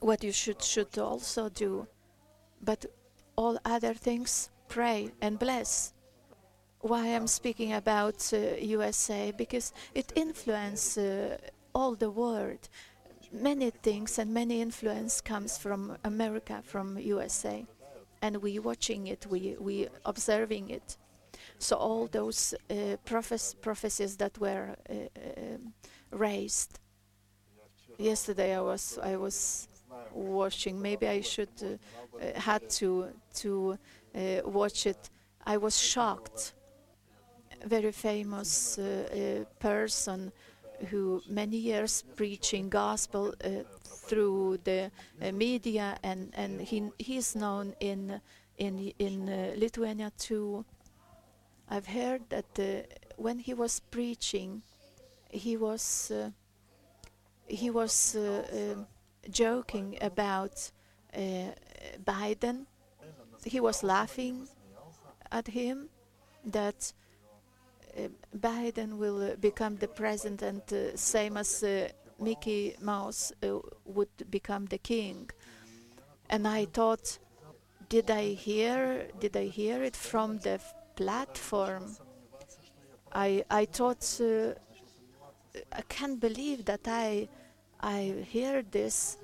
what 0.00 0.24
you 0.24 0.32
should 0.32 0.62
should 0.62 0.98
also 0.98 1.48
do. 1.48 1.86
But 2.62 2.86
all 3.36 3.58
other 3.64 3.94
things 3.94 4.50
pray 4.68 5.12
and 5.20 5.38
bless. 5.38 5.92
Why 6.80 7.06
i'm 7.16 7.26
speaking 7.26 7.72
about 7.72 8.32
uh, 8.32 8.56
usa 8.60 9.32
because 9.32 9.72
it 9.94 10.12
influences 10.16 10.98
uh, 10.98 11.38
all 11.74 11.94
the 11.94 12.10
world. 12.10 12.68
Many 13.32 13.70
things 13.70 14.18
and 14.18 14.32
many 14.32 14.60
influence 14.60 15.20
comes 15.20 15.58
from 15.58 15.96
america 16.04 16.62
from 16.64 16.98
usa 16.98 17.66
and 18.22 18.36
we 18.42 18.58
watching 18.58 19.06
it 19.06 19.26
we 19.26 19.56
we 19.58 19.88
observing 20.04 20.70
it 20.70 20.96
so 21.58 21.76
all 21.76 22.06
those 22.06 22.54
uh, 22.70 22.96
prophes- 23.04 23.54
prophecies 23.60 24.16
that 24.16 24.38
were 24.38 24.76
uh, 24.90 24.94
um, 24.94 25.72
raised. 26.10 26.78
Yesterday 27.98 28.56
i 28.56 28.60
was 28.60 28.98
i 29.02 29.16
was 29.16 29.68
watching. 30.12 30.80
Maybe 30.82 31.06
i 31.06 31.20
should 31.20 31.48
uh, 31.62 32.40
had 32.40 32.68
to 32.80 33.06
to 33.34 33.78
watch 34.44 34.86
it. 34.86 35.10
I 35.46 35.56
was 35.56 35.78
shocked. 35.78 36.54
A 37.62 37.68
very 37.68 37.92
famous 37.92 38.78
person 39.58 40.32
who 40.90 41.22
many 41.28 41.56
years 41.56 42.04
preaching 42.16 42.68
gospel 42.68 43.34
uh, 43.44 43.48
through 43.84 44.58
the 44.64 44.90
uh, 45.22 45.32
media 45.32 45.96
and 46.02 46.32
and 46.36 46.60
he 46.60 46.90
he's 46.98 47.34
known 47.34 47.74
in 47.80 48.20
in 48.58 48.92
in 48.98 49.28
uh, 49.28 49.54
Lithuania 49.56 50.12
too 50.18 50.64
I've 51.68 51.86
heard 51.86 52.22
that 52.30 52.58
uh, 52.58 52.82
when 53.16 53.38
he 53.38 53.54
was 53.54 53.80
preaching 53.80 54.62
he 55.30 55.56
was 55.56 56.10
uh, 56.10 56.30
he 57.46 57.70
was 57.70 58.14
uh, 58.14 58.46
um, 58.52 58.86
joking 59.30 59.98
about 60.00 60.70
uh, 61.14 61.18
Biden 62.04 62.66
he 63.44 63.60
was 63.60 63.82
laughing 63.82 64.48
at 65.30 65.48
him 65.48 65.88
that 66.44 66.92
uh, 67.96 68.08
Biden 68.36 68.96
will 68.96 69.36
become 69.36 69.76
the 69.76 69.88
president, 69.88 70.72
uh, 70.72 70.96
same 70.96 71.36
as 71.36 71.62
Mickey 72.18 72.74
Mouse 72.80 73.32
would 73.84 74.30
become 74.30 74.66
the 74.66 74.78
king. 74.78 75.30
And 76.30 76.48
I 76.48 76.64
thought, 76.64 77.18
did 77.88 78.10
I 78.10 78.28
hear? 78.32 79.08
Did 79.20 79.36
I 79.36 79.46
hear 79.46 79.82
it 79.82 79.94
from 79.96 80.38
the 80.38 80.58
platform? 80.94 81.96
I 83.12 83.44
I 83.50 83.66
thought 83.66 84.20
uh, 84.20 84.54
I 85.72 85.82
can't 85.88 86.20
believe 86.20 86.64
that 86.64 86.86
I 86.86 87.28
I 87.80 88.24
hear 88.30 88.62
this 88.62 89.18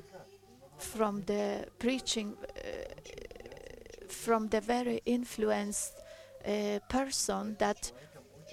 from 0.79 1.23
the 1.23 1.67
preaching 1.79 2.37
uh, 2.41 2.91
from 4.09 4.49
the 4.49 4.61
very 4.61 5.01
influenced 5.07 5.95
uh, 6.47 6.79
person 6.89 7.57
that 7.59 7.93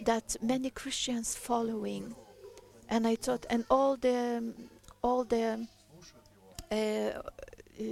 that 0.05 0.35
many 0.41 0.69
Christians 0.69 1.35
following, 1.35 2.15
and 2.89 3.07
I 3.07 3.15
thought, 3.15 3.45
and 3.49 3.65
all 3.69 3.97
the 3.97 4.53
all 5.01 5.23
the 5.23 5.67
uh, 6.71 6.75
uh, 6.75 7.83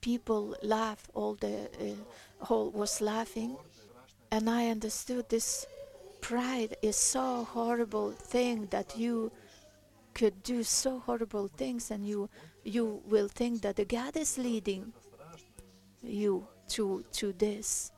people 0.00 0.56
laugh, 0.62 1.08
all 1.14 1.34
the 1.34 1.68
uh, 1.80 2.44
whole 2.44 2.70
was 2.70 3.00
laughing, 3.00 3.56
and 4.30 4.48
I 4.48 4.68
understood 4.68 5.28
this 5.28 5.66
pride 6.20 6.76
is 6.82 6.96
so 6.96 7.44
horrible 7.44 8.12
thing 8.12 8.66
that 8.70 8.96
you 8.96 9.32
could 10.14 10.42
do 10.42 10.62
so 10.62 10.98
horrible 10.98 11.48
things, 11.48 11.90
and 11.90 12.06
you 12.06 12.28
you 12.64 13.02
will 13.06 13.28
think 13.28 13.62
that 13.62 13.76
the 13.76 13.84
God 13.84 14.16
is 14.16 14.36
leading 14.38 14.92
you 16.02 16.46
to 16.68 17.04
to 17.12 17.32
this. 17.32 17.92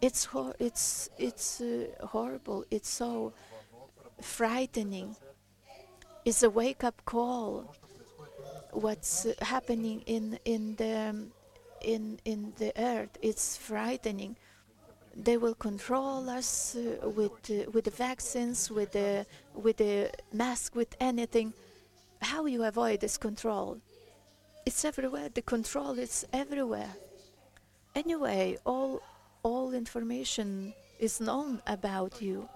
It's 0.00 0.24
hor- 0.24 0.54
it's 0.58 1.08
it's 1.18 1.60
uh, 1.60 1.86
horrible. 2.06 2.64
It's 2.70 2.88
so 2.88 3.32
frightening. 4.20 5.16
It's 6.24 6.42
a 6.42 6.50
wake 6.50 6.84
up 6.84 7.04
call. 7.04 7.74
What's 8.72 9.26
happening 9.40 10.02
in 10.06 10.38
in 10.44 10.76
the 10.76 11.14
in 11.82 12.18
in 12.24 12.52
the 12.58 12.72
earth 12.76 13.18
it's 13.20 13.56
frightening 13.56 14.36
they 15.16 15.36
will 15.36 15.54
control 15.54 16.28
us 16.28 16.76
uh, 16.76 17.08
with 17.08 17.32
uh, 17.50 17.70
with 17.72 17.84
the 17.84 17.90
vaccines 17.90 18.70
with 18.70 18.92
the 18.92 19.26
with 19.54 19.76
the 19.76 20.10
mask 20.32 20.74
with 20.74 20.96
anything 21.00 21.52
how 22.20 22.46
you 22.46 22.64
avoid 22.64 23.00
this 23.00 23.16
control 23.18 23.78
it's 24.64 24.84
everywhere 24.84 25.28
the 25.28 25.42
control 25.42 25.98
is 25.98 26.24
everywhere 26.32 26.94
Anyway, 27.94 28.56
all 28.64 29.02
all 29.42 29.74
information 29.74 30.72
is 30.98 31.20
known 31.20 31.60
about 31.66 32.22
you. 32.22 32.48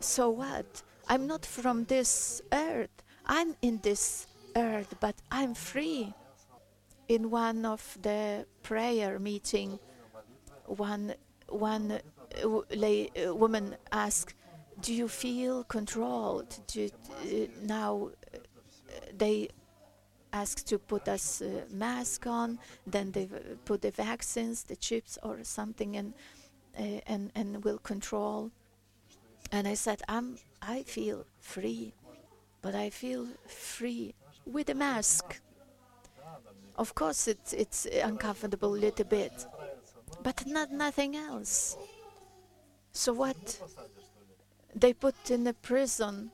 So 0.00 0.30
what? 0.30 0.82
I'm 1.08 1.26
not 1.26 1.46
from 1.46 1.84
this 1.84 2.42
earth. 2.52 3.02
I'm 3.24 3.56
in 3.62 3.80
this 3.82 4.26
earth, 4.56 4.94
but 5.00 5.14
I'm 5.30 5.54
free. 5.54 6.12
In 7.08 7.30
one 7.30 7.64
of 7.64 7.96
the 8.02 8.46
prayer 8.62 9.18
meeting, 9.18 9.78
one 10.66 11.14
one 11.48 12.00
uh, 12.44 12.60
lay, 12.70 13.10
uh, 13.10 13.34
woman 13.34 13.76
asked, 13.92 14.34
"Do 14.80 14.92
you 14.94 15.08
feel 15.08 15.64
controlled? 15.64 16.58
Uh, 16.76 17.46
now 17.62 18.10
they 19.16 19.48
asked 20.32 20.66
to 20.68 20.78
put 20.78 21.08
us 21.08 21.40
uh, 21.42 21.64
mask 21.70 22.26
on, 22.26 22.58
then 22.86 23.12
they 23.12 23.28
put 23.64 23.82
the 23.82 23.90
vaccines, 23.90 24.64
the 24.64 24.76
chips 24.76 25.18
or 25.22 25.42
something, 25.44 25.96
and 25.96 26.14
and 27.06 27.30
and 27.34 27.64
will 27.64 27.78
control." 27.78 28.50
And 29.52 29.66
I 29.68 29.74
said, 29.74 30.02
"I'm 30.08 30.38
I 30.62 30.82
feel 30.84 31.26
free, 31.40 31.94
but 32.62 32.74
I 32.74 32.90
feel 32.90 33.28
free 33.46 34.14
with 34.46 34.68
a 34.70 34.74
mask. 34.74 35.40
Of 36.76 36.94
course, 36.94 37.26
it's 37.28 37.52
it's 37.52 37.86
uncomfortable 37.86 38.74
a 38.74 38.82
little 38.86 39.04
bit, 39.06 39.46
but 40.26 40.44
not 40.44 40.72
nothing 40.72 41.14
else. 41.14 41.76
So 42.90 43.12
what? 43.12 43.60
They 44.74 44.92
put 44.92 45.30
in 45.30 45.46
a 45.46 45.52
prison. 45.52 46.32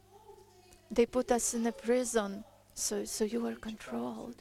They 0.90 1.04
put 1.04 1.30
us 1.30 1.52
in 1.52 1.66
a 1.66 1.72
prison. 1.72 2.42
So 2.72 3.04
so 3.04 3.24
you 3.24 3.46
are 3.46 3.58
controlled. 3.68 4.38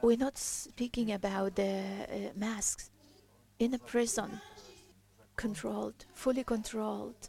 We're 0.00 0.16
not 0.16 0.38
speaking 0.38 1.12
about 1.12 1.56
the 1.56 1.74
uh, 1.76 2.16
masks 2.36 2.90
in 3.58 3.74
a 3.74 3.78
prison, 3.78 4.40
controlled, 5.36 6.06
fully 6.14 6.44
controlled. 6.44 7.22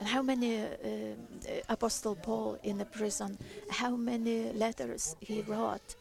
And 0.00 0.08
how 0.08 0.22
many 0.22 0.62
uh, 0.62 0.66
uh, 0.66 1.74
Apostle 1.76 2.16
Paul 2.16 2.58
in 2.64 2.78
the 2.78 2.86
prison? 2.86 3.38
How 3.70 3.94
many 3.94 4.52
letters 4.52 5.14
he 5.20 5.42
wrote? 5.42 5.94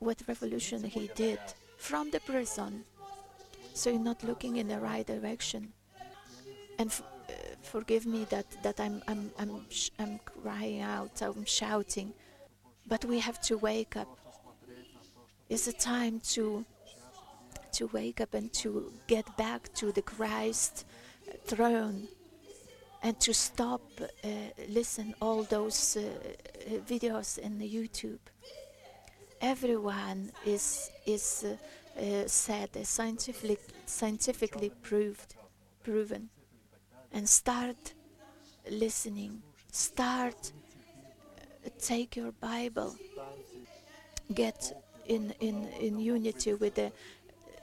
What 0.00 0.18
revolution 0.26 0.82
he 0.82 1.08
did 1.14 1.38
from 1.80 2.10
the 2.10 2.20
prison? 2.20 2.84
So 3.74 3.90
you're 3.90 3.98
not 4.12 4.22
looking 4.22 4.56
in 4.56 4.68
the 4.68 4.78
right 4.78 5.06
direction. 5.06 5.72
And 6.78 6.88
f- 6.90 7.02
uh, 7.28 7.32
forgive 7.62 8.06
me 8.06 8.24
that 8.30 8.46
that 8.62 8.78
I'm 8.80 9.02
I'm 9.08 9.30
I'm 9.38 9.66
sh- 9.70 9.90
I'm 9.98 10.18
crying 10.42 10.80
out. 10.80 11.22
I'm 11.22 11.44
shouting, 11.44 12.12
but 12.86 13.04
we 13.04 13.18
have 13.20 13.40
to 13.48 13.56
wake 13.58 13.96
up. 13.96 14.08
It's 15.48 15.66
a 15.66 15.72
time 15.72 16.20
to 16.34 16.64
to 17.72 17.86
wake 17.88 18.20
up 18.20 18.34
and 18.34 18.52
to 18.52 18.92
get 19.06 19.26
back 19.36 19.72
to 19.74 19.92
the 19.92 20.02
Christ 20.02 20.84
throne 21.46 22.08
and 23.02 23.18
to 23.20 23.32
stop 23.32 23.82
uh, 24.00 24.28
listen 24.68 25.14
all 25.20 25.42
those 25.44 25.96
uh, 25.96 26.00
uh, 26.00 26.78
videos 26.86 27.38
in 27.38 27.58
the 27.58 27.68
YouTube. 27.68 28.18
Everyone 29.40 30.32
is 30.44 30.90
is 31.06 31.44
uh, 31.44 32.26
said 32.26 32.70
uh, 32.76 32.84
scientifically 32.84 33.58
scientifically 33.86 34.70
proved 34.82 35.34
proven, 35.82 36.28
and 37.12 37.28
start 37.28 37.94
listening. 38.70 39.42
Start 39.72 40.52
uh, 41.64 41.68
take 41.78 42.16
your 42.16 42.32
Bible. 42.32 42.96
Get 44.32 44.72
in 45.06 45.34
in 45.40 45.66
in 45.80 45.98
unity 45.98 46.54
with 46.54 46.74
the 46.74 46.92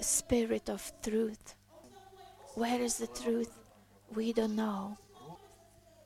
spirit 0.01 0.69
of 0.69 0.91
truth. 1.01 1.55
Where 2.55 2.81
is 2.81 2.97
the 2.97 3.07
truth? 3.07 3.51
We 4.15 4.33
don't 4.33 4.55
know 4.55 4.97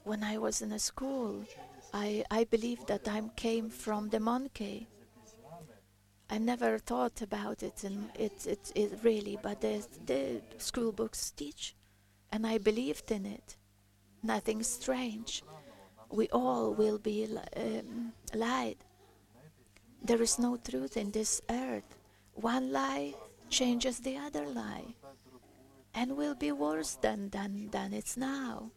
when 0.04 0.24
I 0.24 0.38
was 0.38 0.62
in 0.62 0.72
a 0.72 0.80
school, 0.80 1.46
I, 1.94 2.24
I 2.32 2.46
believed 2.46 2.88
that 2.88 3.08
I 3.08 3.22
came 3.36 3.70
from 3.70 4.10
the 4.10 4.20
monkey. 4.20 4.88
I 6.34 6.38
never 6.38 6.78
thought 6.78 7.22
about 7.22 7.62
it, 7.62 7.84
and 7.84 8.10
it, 8.18 8.48
it, 8.48 8.72
it 8.74 9.00
really, 9.04 9.38
but 9.44 9.60
the, 9.60 9.86
the 10.06 10.42
school 10.60 10.94
books 10.94 11.32
teach, 11.32 11.76
and 12.32 12.48
I 12.48 12.58
believed 12.58 13.12
in 13.12 13.26
it. 13.26 13.58
Nothing 14.24 14.64
strange. 14.64 15.44
We 16.10 16.30
all 16.30 16.74
will 16.74 17.00
be 17.00 17.28
um, 17.58 18.14
lied. 18.34 18.78
There 20.02 20.22
is 20.22 20.40
no 20.40 20.56
truth 20.56 20.96
in 20.96 21.12
this 21.12 21.42
earth. 21.50 21.98
One 22.34 22.72
lie 22.72 23.14
changes 23.50 24.00
the 24.00 24.16
other 24.16 24.46
lie, 24.48 24.96
and 25.94 26.16
will 26.16 26.36
be 26.36 26.54
worse 26.54 26.94
than, 26.94 27.30
than, 27.32 27.70
than 27.72 27.92
it's 27.92 28.16
now. 28.16 28.72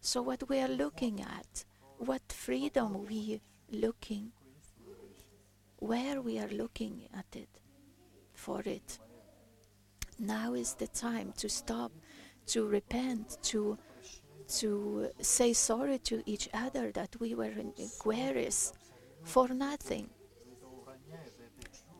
So 0.00 0.20
what 0.20 0.48
we 0.48 0.58
are 0.58 0.68
looking 0.68 1.20
at, 1.20 1.64
what 1.98 2.22
freedom 2.32 3.06
we 3.06 3.40
looking, 3.70 4.32
where 5.78 6.20
we 6.20 6.38
are 6.38 6.48
looking 6.48 7.08
at 7.16 7.26
it, 7.34 7.48
for 8.32 8.62
it. 8.64 8.98
Now 10.18 10.54
is 10.54 10.74
the 10.74 10.88
time 10.88 11.32
to 11.38 11.48
stop, 11.48 11.92
to 12.46 12.66
repent, 12.66 13.38
to 13.44 13.78
to 14.48 15.10
say 15.20 15.52
sorry 15.52 15.98
to 15.98 16.22
each 16.24 16.48
other 16.54 16.90
that 16.92 17.14
we 17.20 17.34
were 17.34 17.52
in 17.52 17.72
queries 17.98 18.72
for 19.22 19.48
nothing. 19.48 20.08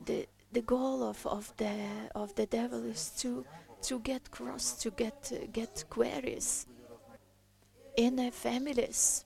The 0.06 0.26
the 0.52 0.62
goal 0.62 1.02
of, 1.02 1.26
of 1.26 1.52
the 1.58 1.74
of 2.14 2.34
the 2.34 2.46
devil 2.46 2.84
is 2.84 3.10
to 3.18 3.44
to 3.82 4.00
get 4.00 4.30
cross, 4.30 4.72
to 4.82 4.90
get 4.90 5.30
uh, 5.32 5.46
get 5.52 5.84
queries 5.90 6.66
in 7.96 8.18
uh, 8.18 8.30
families, 8.30 9.24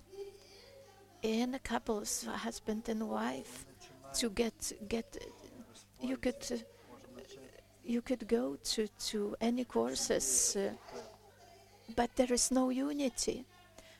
in 1.22 1.58
couples, 1.62 2.24
husband 2.24 2.88
and 2.88 3.08
wife, 3.08 3.66
to 4.14 4.30
get 4.30 4.72
get. 4.88 5.16
You 6.00 6.16
could 6.16 6.44
uh, 6.50 6.56
you 7.84 8.02
could 8.02 8.26
go 8.28 8.56
to 8.56 8.88
to 9.10 9.36
any 9.40 9.64
courses, 9.64 10.56
uh, 10.56 10.70
but 11.96 12.10
there 12.16 12.32
is 12.32 12.50
no 12.50 12.70
unity. 12.70 13.44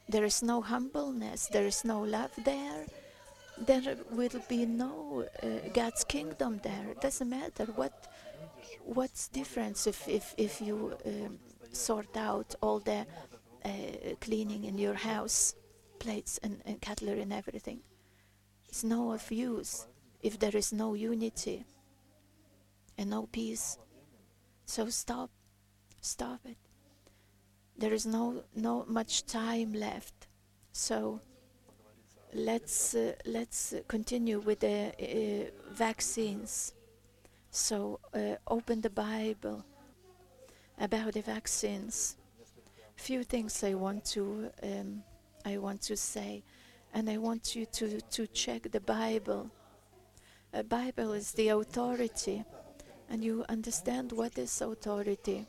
There 0.09 0.25
is 0.25 0.42
no 0.42 0.61
humbleness. 0.61 1.46
There 1.46 1.66
is 1.66 1.85
no 1.85 2.03
love 2.03 2.33
there. 2.44 2.87
There 3.59 3.96
will 4.11 4.40
be 4.48 4.66
no 4.66 5.25
uh, 5.42 5.46
God's 5.72 6.05
kingdom 6.05 6.61
there. 6.62 6.87
It 6.90 7.01
doesn't 7.01 7.29
matter 7.29 7.66
what 7.77 7.92
what's 8.85 9.29
difference 9.29 9.87
if 9.87 10.09
if 10.09 10.35
if 10.37 10.61
you 10.61 10.96
um, 11.07 11.38
sort 11.72 12.16
out 12.16 12.55
all 12.61 12.81
the 12.81 13.07
uh, 13.64 13.70
cleaning 14.20 14.64
in 14.64 14.79
your 14.79 14.94
house, 14.94 15.55
plates 15.98 16.38
and, 16.42 16.61
and 16.66 16.81
cutlery 16.83 17.22
and 17.22 17.33
everything. 17.33 17.81
It's 18.68 18.85
no 18.85 19.12
of 19.12 19.31
use 19.31 19.87
if 20.22 20.38
there 20.38 20.56
is 20.56 20.72
no 20.72 20.94
unity 20.94 21.64
and 22.96 23.11
no 23.11 23.26
peace. 23.26 23.78
So 24.66 24.88
stop, 24.88 25.30
stop 26.00 26.40
it. 26.44 26.56
There 27.76 27.92
is 27.92 28.06
no 28.06 28.44
no 28.54 28.85
much 28.87 29.26
time 29.26 29.72
left. 29.72 30.28
So 30.72 31.20
let's 32.32 32.94
uh, 32.94 33.14
let's 33.26 33.74
continue 33.88 34.38
with 34.40 34.61
the 34.61 34.92
uh, 35.00 35.74
vaccines. 35.74 36.74
So 37.50 38.00
uh, 38.14 38.37
open 38.46 38.80
the 38.80 38.90
Bible 38.90 39.64
about 40.78 41.12
the 41.12 41.22
vaccines 41.22 42.16
few 43.02 43.24
things 43.24 43.64
I 43.64 43.74
want 43.74 44.04
to 44.14 44.50
um, 44.62 45.02
I 45.44 45.58
want 45.58 45.82
to 45.82 45.96
say, 45.96 46.44
and 46.94 47.11
I 47.11 47.18
want 47.18 47.56
you 47.56 47.66
to 47.66 48.00
to 48.00 48.26
check 48.28 48.70
the 48.70 48.80
Bible. 48.80 49.50
A 50.54 50.62
Bible 50.62 51.12
is 51.14 51.32
the 51.32 51.48
authority, 51.48 52.44
and 53.08 53.24
you 53.24 53.42
understand 53.48 54.12
what 54.12 54.36
is 54.36 54.60
authority. 54.60 55.46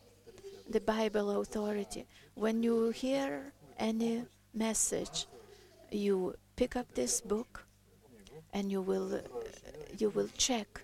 The 0.69 0.79
Bible 0.79 1.41
authority. 1.41 2.05
When 2.35 2.63
you 2.63 2.89
hear 2.91 3.51
any 3.77 4.23
message, 4.53 5.27
you 5.91 6.35
pick 6.55 6.77
up 6.77 6.87
this 6.93 7.19
book, 7.19 7.65
and 8.53 8.71
you 8.71 8.81
will 8.81 9.15
uh, 9.15 9.19
you 9.97 10.09
will 10.09 10.29
check. 10.37 10.81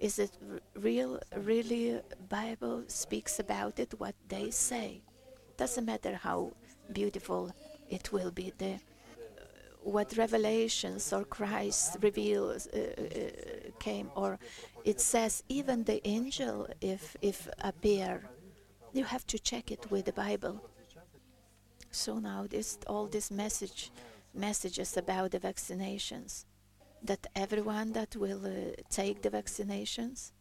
Is 0.00 0.18
it 0.18 0.32
real? 0.74 1.20
Really, 1.36 2.00
Bible 2.28 2.82
speaks 2.88 3.38
about 3.38 3.78
it. 3.78 3.94
What 3.98 4.16
they 4.28 4.50
say 4.50 5.00
doesn't 5.56 5.84
matter 5.84 6.16
how 6.16 6.54
beautiful 6.92 7.54
it 7.88 8.12
will 8.12 8.32
be 8.32 8.52
the 8.58 8.80
what 9.82 10.16
revelations 10.16 11.12
or 11.12 11.24
christ 11.24 11.96
reveals 12.00 12.66
uh, 12.68 12.78
uh, 12.78 13.70
came 13.78 14.10
or 14.14 14.38
it 14.84 15.00
says 15.00 15.42
even 15.48 15.84
the 15.84 16.06
angel 16.06 16.68
if 16.80 17.16
if 17.20 17.48
appear. 17.60 18.22
You 18.92 19.04
have 19.04 19.26
to 19.28 19.38
check 19.38 19.70
it 19.70 19.90
with 19.90 20.04
the 20.04 20.12
bible. 20.12 20.60
So 21.90 22.18
now 22.18 22.46
this 22.46 22.78
all 22.86 23.06
this 23.06 23.30
message 23.30 23.90
messages 24.34 24.96
about 24.96 25.30
the 25.30 25.40
vaccinations 25.40 26.44
that 27.02 27.26
everyone 27.34 27.92
that 27.92 28.16
will 28.16 28.46
uh, 28.46 28.72
take 28.88 29.22
the 29.22 29.30
vaccinations 29.30 30.32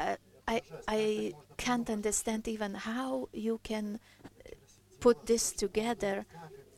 uh, 0.00 0.16
I, 0.46 0.62
I 0.86 1.32
can't 1.58 1.90
understand 1.90 2.48
even 2.48 2.74
how 2.74 3.28
you 3.32 3.60
can 3.62 4.00
put 4.98 5.26
this 5.26 5.52
together 5.52 6.24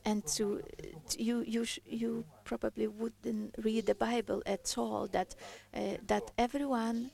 and 0.05 0.25
to, 0.25 0.61
to 1.09 1.21
you 1.23 1.41
you 1.41 1.65
you 1.85 2.25
probably 2.43 2.87
wouldn't 2.87 3.55
read 3.57 3.85
the 3.85 3.95
Bible 3.95 4.41
at 4.45 4.75
all 4.77 5.07
that 5.07 5.35
uh, 5.73 5.97
that 6.07 6.31
everyone 6.37 7.11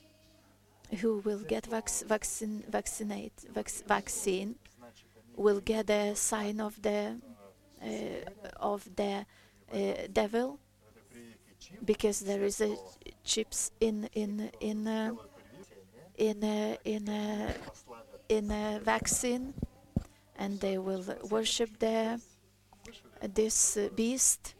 who 1.00 1.18
will 1.18 1.40
get 1.40 1.66
vac- 1.66 1.90
vaccine 2.06 2.64
vaccinate 2.68 3.32
vac- 3.52 3.84
vaccine 3.86 4.56
will 5.36 5.60
get 5.60 5.90
a 5.90 6.14
sign 6.16 6.60
of 6.60 6.80
the 6.82 7.16
uh, 7.82 7.88
of 8.60 8.88
the 8.96 9.24
uh, 9.72 9.92
devil 10.12 10.58
because 11.84 12.20
there 12.20 12.42
is 12.44 12.60
a 12.60 12.76
chips 13.24 13.70
in 13.80 14.08
in 14.14 14.50
in 14.60 14.86
uh, 14.86 15.12
in 16.16 16.42
uh, 16.44 16.76
in 16.84 17.08
uh, 17.08 17.52
in 18.28 18.50
a 18.50 18.80
vaccine 18.82 19.54
and 20.36 20.60
they 20.60 20.78
will 20.78 21.04
worship 21.30 21.70
the 21.78 22.20
this 23.34 23.76
uh, 23.76 23.88
beast 23.94 24.54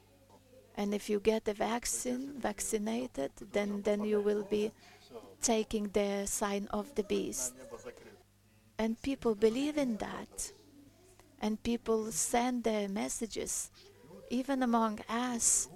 and 0.77 0.94
if 0.94 1.11
you 1.11 1.21
get 1.21 1.44
the 1.44 1.55
vaccine 1.55 2.33
vaccinated 2.38 3.31
then 3.53 3.83
then 3.83 4.05
you 4.05 4.21
will 4.21 4.44
be 4.44 4.73
taking 5.42 5.88
the 5.88 6.27
sign 6.27 6.66
of 6.71 6.94
the 6.94 7.03
beast. 7.05 7.55
And 8.79 9.01
people 9.03 9.35
believe 9.35 9.77
in 9.77 9.97
that. 9.97 10.53
And 11.40 11.62
people 11.62 12.11
send 12.12 12.64
their 12.64 12.88
messages. 12.88 13.71
Even 14.31 14.62
among 14.62 15.01
us 15.09 15.68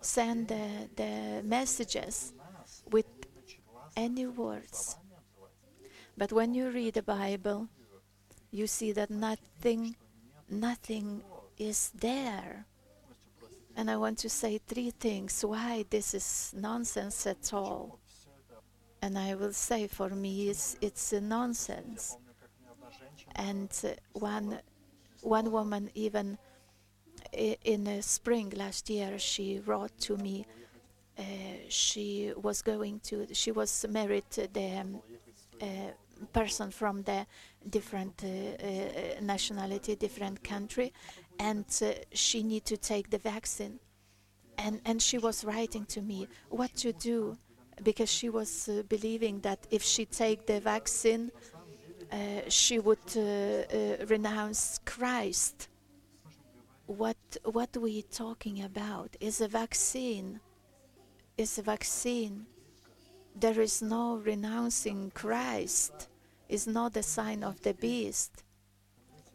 send 0.00 0.48
the, 0.48 0.88
the 0.96 1.42
messages 1.44 2.32
with 2.90 3.06
any 3.96 4.26
words. 4.26 4.96
But 6.16 6.32
when 6.32 6.54
you 6.54 6.70
read 6.70 6.94
the 6.94 7.02
bible 7.02 7.68
you 8.50 8.66
see 8.66 8.92
that 8.92 9.10
nothing 9.10 9.96
nothing 10.48 11.20
is 11.58 11.90
there. 11.94 12.66
And 13.76 13.90
i 13.90 13.96
want 13.96 14.18
to 14.18 14.28
say 14.28 14.58
three 14.58 14.90
things 14.90 15.44
why 15.44 15.84
this 15.90 16.14
is 16.14 16.54
nonsense 16.56 17.26
at 17.26 17.52
all. 17.52 17.98
And 19.02 19.18
i 19.18 19.34
will 19.34 19.52
say 19.52 19.86
for 19.86 20.10
me 20.10 20.48
it's, 20.48 20.76
it's 20.80 21.12
nonsense. 21.12 22.16
And 23.34 23.70
uh, 23.84 23.90
one 24.12 24.58
one 25.22 25.50
woman 25.50 25.90
even 25.94 26.38
in 27.32 28.02
spring 28.02 28.52
last 28.56 28.88
year 28.88 29.18
she 29.18 29.60
wrote 29.66 29.98
to 29.98 30.16
me 30.16 30.46
uh, 31.18 31.22
she 31.68 32.32
was 32.36 32.62
going 32.62 33.00
to 33.00 33.26
she 33.32 33.50
was 33.50 33.84
married 33.88 34.24
to 34.30 34.46
the 34.52 34.76
um, 34.78 35.00
uh, 35.60 35.66
person 36.32 36.70
from 36.70 37.02
the 37.02 37.26
different 37.68 38.22
uh, 38.24 38.28
uh, 38.28 39.20
nationality 39.20 39.96
different 39.96 40.42
country 40.44 40.92
and 41.38 41.66
uh, 41.82 41.92
she 42.12 42.42
need 42.42 42.64
to 42.64 42.76
take 42.76 43.10
the 43.10 43.18
vaccine 43.18 43.78
and 44.58 44.80
and 44.84 45.02
she 45.02 45.18
was 45.18 45.44
writing 45.44 45.84
to 45.84 46.00
me 46.00 46.26
what 46.48 46.74
to 46.74 46.92
do 46.92 47.36
because 47.82 48.10
she 48.10 48.28
was 48.28 48.68
uh, 48.68 48.82
believing 48.88 49.40
that 49.40 49.66
if 49.70 49.82
she 49.82 50.06
take 50.06 50.46
the 50.46 50.60
vaccine 50.60 51.30
uh, 52.12 52.42
she 52.48 52.78
would 52.78 52.98
uh, 53.16 53.20
uh, 53.20 54.06
renounce 54.06 54.78
Christ. 54.84 55.68
What 56.86 57.16
what 57.42 57.76
we 57.76 58.02
talking 58.02 58.62
about 58.62 59.16
is 59.18 59.40
a 59.40 59.48
vaccine. 59.48 60.40
Is 61.36 61.58
a 61.58 61.62
vaccine. 61.62 62.46
There 63.34 63.60
is 63.60 63.82
no 63.82 64.16
renouncing 64.16 65.10
Christ. 65.14 66.08
Is 66.48 66.66
not 66.66 66.96
a 66.96 67.02
sign 67.02 67.42
of 67.42 67.60
the 67.62 67.74
beast. 67.74 68.44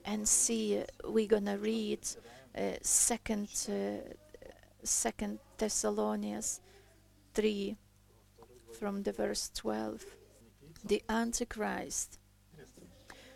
And 0.05 0.27
see, 0.27 0.79
uh, 0.79 0.83
we're 1.05 1.27
gonna 1.27 1.57
read 1.57 1.99
uh, 2.57 2.77
second 2.81 3.49
uh, 3.69 4.13
second 4.83 5.39
Thessalonians 5.57 6.61
three 7.33 7.77
from 8.79 9.03
the 9.03 9.11
verse 9.11 9.51
twelve. 9.53 10.03
The 10.83 11.03
Antichrist 11.07 12.17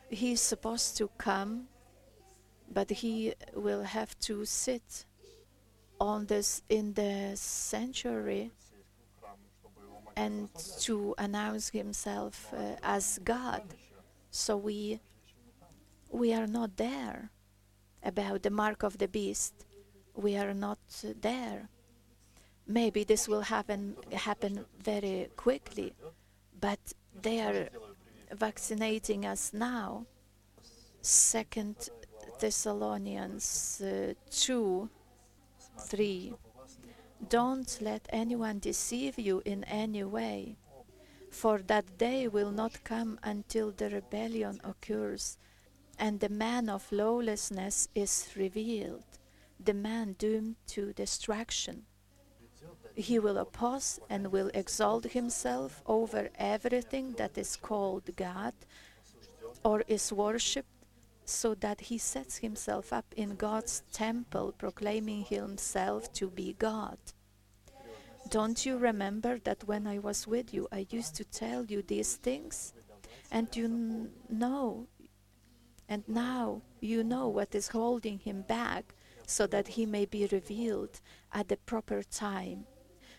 he's 0.09 0.41
supposed 0.41 0.97
to 0.97 1.09
come, 1.17 1.67
but 2.71 2.89
he 2.89 3.33
will 3.53 3.83
have 3.83 4.17
to 4.19 4.45
sit 4.45 5.05
on 5.99 6.25
this 6.25 6.61
in 6.69 6.93
the 6.93 7.31
sanctuary 7.35 8.51
and 10.15 10.49
to 10.79 11.13
announce 11.17 11.69
himself 11.69 12.53
uh, 12.53 12.75
as 12.83 13.19
God. 13.23 13.61
So 14.31 14.57
we 14.57 14.99
we 16.15 16.33
are 16.33 16.47
not 16.47 16.77
there 16.77 17.29
about 18.01 18.41
the 18.43 18.49
mark 18.49 18.83
of 18.83 18.97
the 18.97 19.07
beast. 19.07 19.53
We 20.15 20.37
are 20.37 20.53
not 20.53 20.79
there. 21.21 21.67
Maybe 22.65 23.03
this 23.03 23.27
will 23.27 23.41
happen 23.41 23.95
happen 24.13 24.65
very 24.81 25.29
quickly, 25.35 25.93
but 26.59 26.79
they 27.21 27.41
are 27.41 27.67
vaccinating 28.31 29.25
us 29.25 29.51
now. 29.53 30.05
Second 31.01 31.75
Thessalonians 32.39 33.81
uh, 33.81 34.13
2 34.31 34.89
3. 35.79 36.33
Don't 37.29 37.77
let 37.81 38.07
anyone 38.09 38.59
deceive 38.59 39.19
you 39.19 39.41
in 39.45 39.63
any 39.65 40.03
way, 40.03 40.57
for 41.29 41.59
that 41.67 41.97
day 41.97 42.27
will 42.27 42.51
not 42.51 42.83
come 42.83 43.19
until 43.23 43.71
the 43.71 43.89
rebellion 43.89 44.61
occurs 44.63 45.37
and 45.97 46.19
the 46.19 46.29
man 46.29 46.69
of 46.69 46.91
lawlessness 46.91 47.87
is 47.95 48.29
revealed, 48.35 49.05
the 49.59 49.73
man 49.73 50.15
doomed 50.17 50.55
to 50.67 50.93
destruction. 50.93 51.83
He 52.95 53.19
will 53.19 53.37
oppose 53.37 53.99
and 54.09 54.31
will 54.31 54.49
exalt 54.53 55.05
himself 55.05 55.81
over 55.85 56.29
everything 56.37 57.13
that 57.13 57.37
is 57.37 57.55
called 57.55 58.15
God 58.15 58.53
or 59.63 59.83
is 59.87 60.13
worshipped, 60.13 60.69
so 61.25 61.55
that 61.55 61.81
he 61.81 61.97
sets 61.97 62.37
himself 62.37 62.93
up 62.93 63.05
in 63.17 63.35
God's 63.35 63.81
temple, 63.91 64.53
proclaiming 64.57 65.23
himself 65.23 66.13
to 66.13 66.29
be 66.29 66.53
God. 66.53 66.99
Don't 68.29 68.65
you 68.65 68.77
remember 68.77 69.39
that 69.39 69.67
when 69.67 69.87
I 69.87 69.99
was 69.99 70.27
with 70.27 70.53
you, 70.53 70.67
I 70.71 70.87
used 70.89 71.15
to 71.15 71.23
tell 71.23 71.65
you 71.65 71.81
these 71.81 72.15
things? 72.15 72.73
And 73.31 73.47
you 73.55 74.09
know, 74.29 74.87
and 75.87 76.03
now 76.07 76.61
you 76.79 77.03
know 77.03 77.27
what 77.27 77.55
is 77.55 77.69
holding 77.69 78.19
him 78.19 78.41
back, 78.41 78.95
so 79.27 79.47
that 79.47 79.69
he 79.69 79.85
may 79.85 80.05
be 80.05 80.27
revealed 80.27 81.01
at 81.33 81.47
the 81.47 81.57
proper 81.57 82.03
time. 82.03 82.65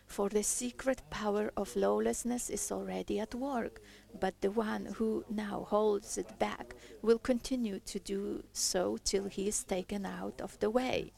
For 0.07 0.29
the 0.29 0.43
secret 0.43 1.03
power 1.11 1.53
of 1.57 1.75
lawlessness 1.75 2.49
is 2.49 2.71
already 2.71 3.19
at 3.19 3.35
work, 3.35 3.81
but 4.21 4.41
the 4.41 4.53
one 4.53 4.87
who 4.87 5.25
now 5.29 5.67
holds 5.69 6.17
it 6.17 6.39
back 6.39 6.77
will 7.03 7.19
continue 7.19 7.81
to 7.81 7.99
do 7.99 8.45
so 8.53 8.99
till 9.03 9.25
he 9.25 9.49
is 9.49 9.65
taken 9.65 10.07
out 10.07 10.41
of 10.41 10.59
the 10.61 10.71
way. 10.71 11.13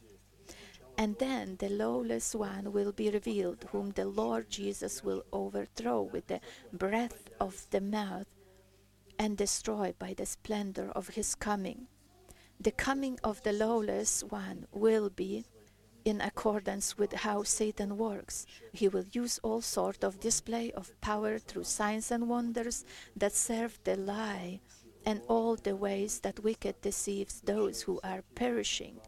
And 0.96 1.16
then 1.18 1.56
the 1.58 1.68
lawless 1.68 2.34
one 2.34 2.72
will 2.72 2.92
be 2.92 3.10
revealed, 3.10 3.66
whom 3.70 3.90
the 3.90 4.06
Lord 4.06 4.50
Jesus 4.50 5.04
will 5.04 5.22
overthrow 5.32 6.02
with 6.02 6.26
the 6.26 6.40
breath 6.72 7.30
of 7.38 7.66
the 7.70 7.80
mouth 7.80 8.26
and 9.18 9.36
destroy 9.36 9.94
by 9.98 10.14
the 10.14 10.26
splendor 10.26 10.90
of 10.94 11.08
his 11.08 11.34
coming. 11.34 11.86
The 12.60 12.72
coming 12.72 13.18
of 13.22 13.42
the 13.42 13.52
lawless 13.52 14.22
one 14.24 14.66
will 14.72 15.10
be 15.10 15.44
in 16.04 16.20
accordance 16.20 16.96
with 16.96 17.12
how 17.12 17.42
Satan 17.42 17.98
works. 17.98 18.46
He 18.72 18.88
will 18.88 19.04
use 19.12 19.38
all 19.42 19.60
sort 19.60 20.02
of 20.02 20.20
display 20.20 20.72
of 20.72 20.98
power 21.00 21.38
through 21.38 21.64
signs 21.64 22.10
and 22.10 22.28
wonders 22.28 22.84
that 23.16 23.34
serve 23.34 23.78
the 23.84 23.96
lie 23.96 24.60
and 25.04 25.20
all 25.28 25.56
the 25.56 25.76
ways 25.76 26.20
that 26.20 26.42
wicked 26.42 26.80
deceives 26.80 27.40
those 27.42 27.82
who 27.82 28.00
are 28.02 28.22
perishing. 28.34 29.00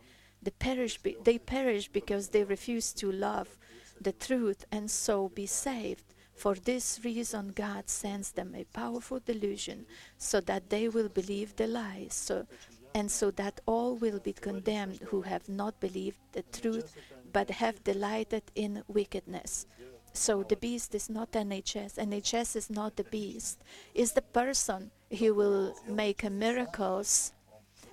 They 0.43 0.51
perish, 0.53 0.99
be- 0.99 1.17
they 1.23 1.39
perish 1.39 1.89
because 1.89 2.29
they 2.29 2.45
refuse 2.45 2.93
to 2.95 3.11
love 3.11 3.59
the 4.01 4.13
truth 4.13 4.65
and 4.73 4.91
so 4.91 5.29
be 5.29 5.47
saved. 5.47 6.10
For 6.41 6.55
this 6.55 6.99
reason, 7.05 7.53
God 7.55 7.91
sends 7.91 8.33
them 8.33 8.55
a 8.55 8.65
powerful 8.65 9.21
delusion 9.21 9.85
so 10.17 10.41
that 10.41 10.71
they 10.71 10.89
will 10.89 11.11
believe 11.11 11.55
the 11.55 11.67
lie, 11.67 12.07
so, 12.09 12.47
and 12.95 13.11
so 13.11 13.31
that 13.33 13.61
all 13.67 13.95
will 13.97 14.21
be 14.21 14.33
condemned 14.33 15.01
who 15.11 15.21
have 15.21 15.47
not 15.51 15.79
believed 15.81 16.17
the 16.33 16.43
truth 16.45 16.97
but 17.31 17.51
have 17.51 17.85
delighted 17.85 18.45
in 18.55 18.83
wickedness. 18.89 19.67
So 20.15 20.43
the 20.43 20.57
beast 20.57 20.95
is 20.95 21.11
not 21.11 21.33
NHS. 21.33 21.97
NHS 21.97 22.57
is 22.57 22.71
not 22.71 22.97
the 22.97 23.05
beast. 23.05 23.63
Is 23.95 24.13
the 24.13 24.23
person. 24.23 24.91
He 25.11 25.31
will 25.31 25.75
make 25.87 26.25
miracles. 26.31 27.35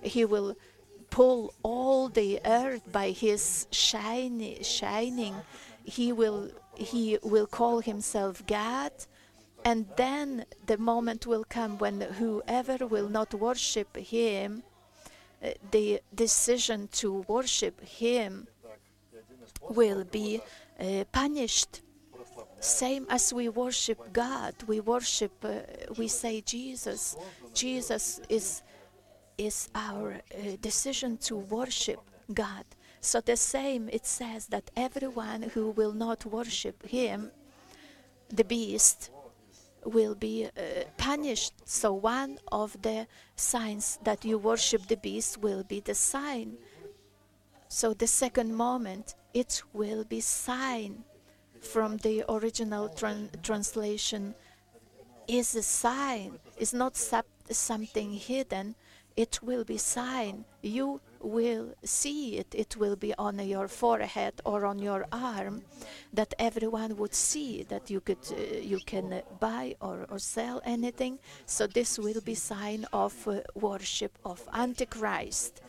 He 0.00 0.24
will 0.24 0.56
pull 1.10 1.52
all 1.62 2.08
the 2.08 2.40
earth 2.46 2.90
by 2.90 3.10
his 3.10 3.66
shiny, 3.70 4.62
shining. 4.62 5.34
He 5.84 6.12
will 6.12 6.50
he 6.78 7.18
will 7.22 7.46
call 7.46 7.80
himself 7.80 8.46
God, 8.46 8.92
And 9.64 9.86
then 9.96 10.44
the 10.66 10.78
moment 10.78 11.26
will 11.26 11.44
come 11.44 11.78
when 11.78 12.00
whoever 12.00 12.86
will 12.86 13.08
not 13.08 13.34
worship 13.34 13.96
him, 13.96 14.62
uh, 15.42 15.50
the 15.70 16.00
decision 16.14 16.88
to 16.92 17.24
worship 17.28 17.80
him 17.84 18.46
will 19.68 20.04
be 20.04 20.40
uh, 20.80 21.04
punished. 21.12 21.82
Same 22.60 23.06
as 23.08 23.32
we 23.32 23.48
worship 23.48 24.12
God, 24.12 24.54
we 24.66 24.80
worship, 24.80 25.32
uh, 25.44 25.60
we 25.96 26.08
say 26.08 26.40
Jesus. 26.40 27.16
Jesus 27.54 28.20
is 28.28 28.62
is 29.36 29.68
our 29.72 30.14
uh, 30.14 30.56
decision 30.60 31.16
to 31.16 31.36
worship 31.36 32.00
God. 32.34 32.64
So 33.00 33.20
the 33.20 33.36
same 33.36 33.88
it 33.92 34.06
says 34.06 34.46
that 34.46 34.70
everyone 34.76 35.42
who 35.54 35.70
will 35.70 35.92
not 35.92 36.26
worship 36.26 36.86
him, 36.86 37.30
the 38.28 38.44
beast, 38.44 39.10
will 39.84 40.14
be 40.14 40.46
uh, 40.46 40.84
punished. 40.96 41.52
So 41.64 41.92
one 41.92 42.38
of 42.50 42.80
the 42.82 43.06
signs 43.36 43.98
that 44.02 44.24
you 44.24 44.38
worship 44.38 44.86
the 44.88 44.96
beast 44.96 45.38
will 45.38 45.62
be 45.62 45.80
the 45.80 45.94
sign. 45.94 46.58
So 47.68 47.94
the 47.94 48.06
second 48.06 48.54
moment 48.54 49.14
it 49.32 49.62
will 49.72 50.04
be 50.04 50.20
sign 50.20 51.04
from 51.60 51.98
the 51.98 52.24
original 52.28 52.88
tran 52.88 53.30
translation 53.42 54.34
is 55.26 55.54
a 55.54 55.62
sign. 55.62 56.38
It's 56.56 56.72
not 56.72 56.96
something 56.96 58.12
hidden 58.12 58.74
it 59.18 59.40
will 59.42 59.64
be 59.64 59.76
sign. 59.78 60.44
You 60.62 61.00
will 61.20 61.74
see 61.84 62.36
it. 62.36 62.54
It 62.54 62.76
will 62.76 62.96
be 62.96 63.14
on 63.14 63.38
your 63.38 63.68
forehead 63.68 64.34
or 64.44 64.64
on 64.66 64.78
your 64.78 65.06
arm, 65.12 65.62
that 66.12 66.34
everyone 66.38 66.96
would 66.96 67.14
see 67.14 67.64
that 67.64 67.90
you 67.90 68.00
could, 68.00 68.18
uh, 68.30 68.58
you 68.58 68.78
can 68.86 69.22
buy 69.40 69.74
or, 69.80 70.06
or 70.08 70.18
sell 70.18 70.60
anything. 70.64 71.18
So 71.46 71.66
this 71.66 71.98
will 71.98 72.20
be 72.20 72.34
sign 72.34 72.86
of 72.92 73.26
uh, 73.26 73.40
worship 73.54 74.18
of 74.24 74.48
Antichrist, 74.52 75.60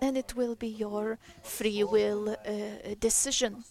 and 0.00 0.16
it 0.16 0.34
will 0.36 0.54
be 0.54 0.68
your 0.68 1.18
free 1.42 1.84
will 1.84 2.30
uh, 2.30 2.94
decision. 3.00 3.64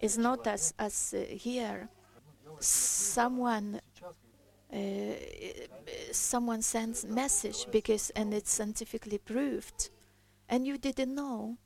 It's 0.00 0.16
not 0.16 0.46
as 0.46 0.74
as 0.78 1.14
uh, 1.14 1.24
here. 1.28 1.88
Someone 2.60 3.80
uh, 4.72 4.78
someone 6.12 6.62
sends 6.62 7.06
message 7.06 7.66
because 7.70 8.10
and 8.10 8.34
it's 8.34 8.52
scientifically 8.52 9.18
proved 9.18 9.90
and 10.48 10.66
you 10.66 10.78
didn't 10.78 11.14
know. 11.14 11.56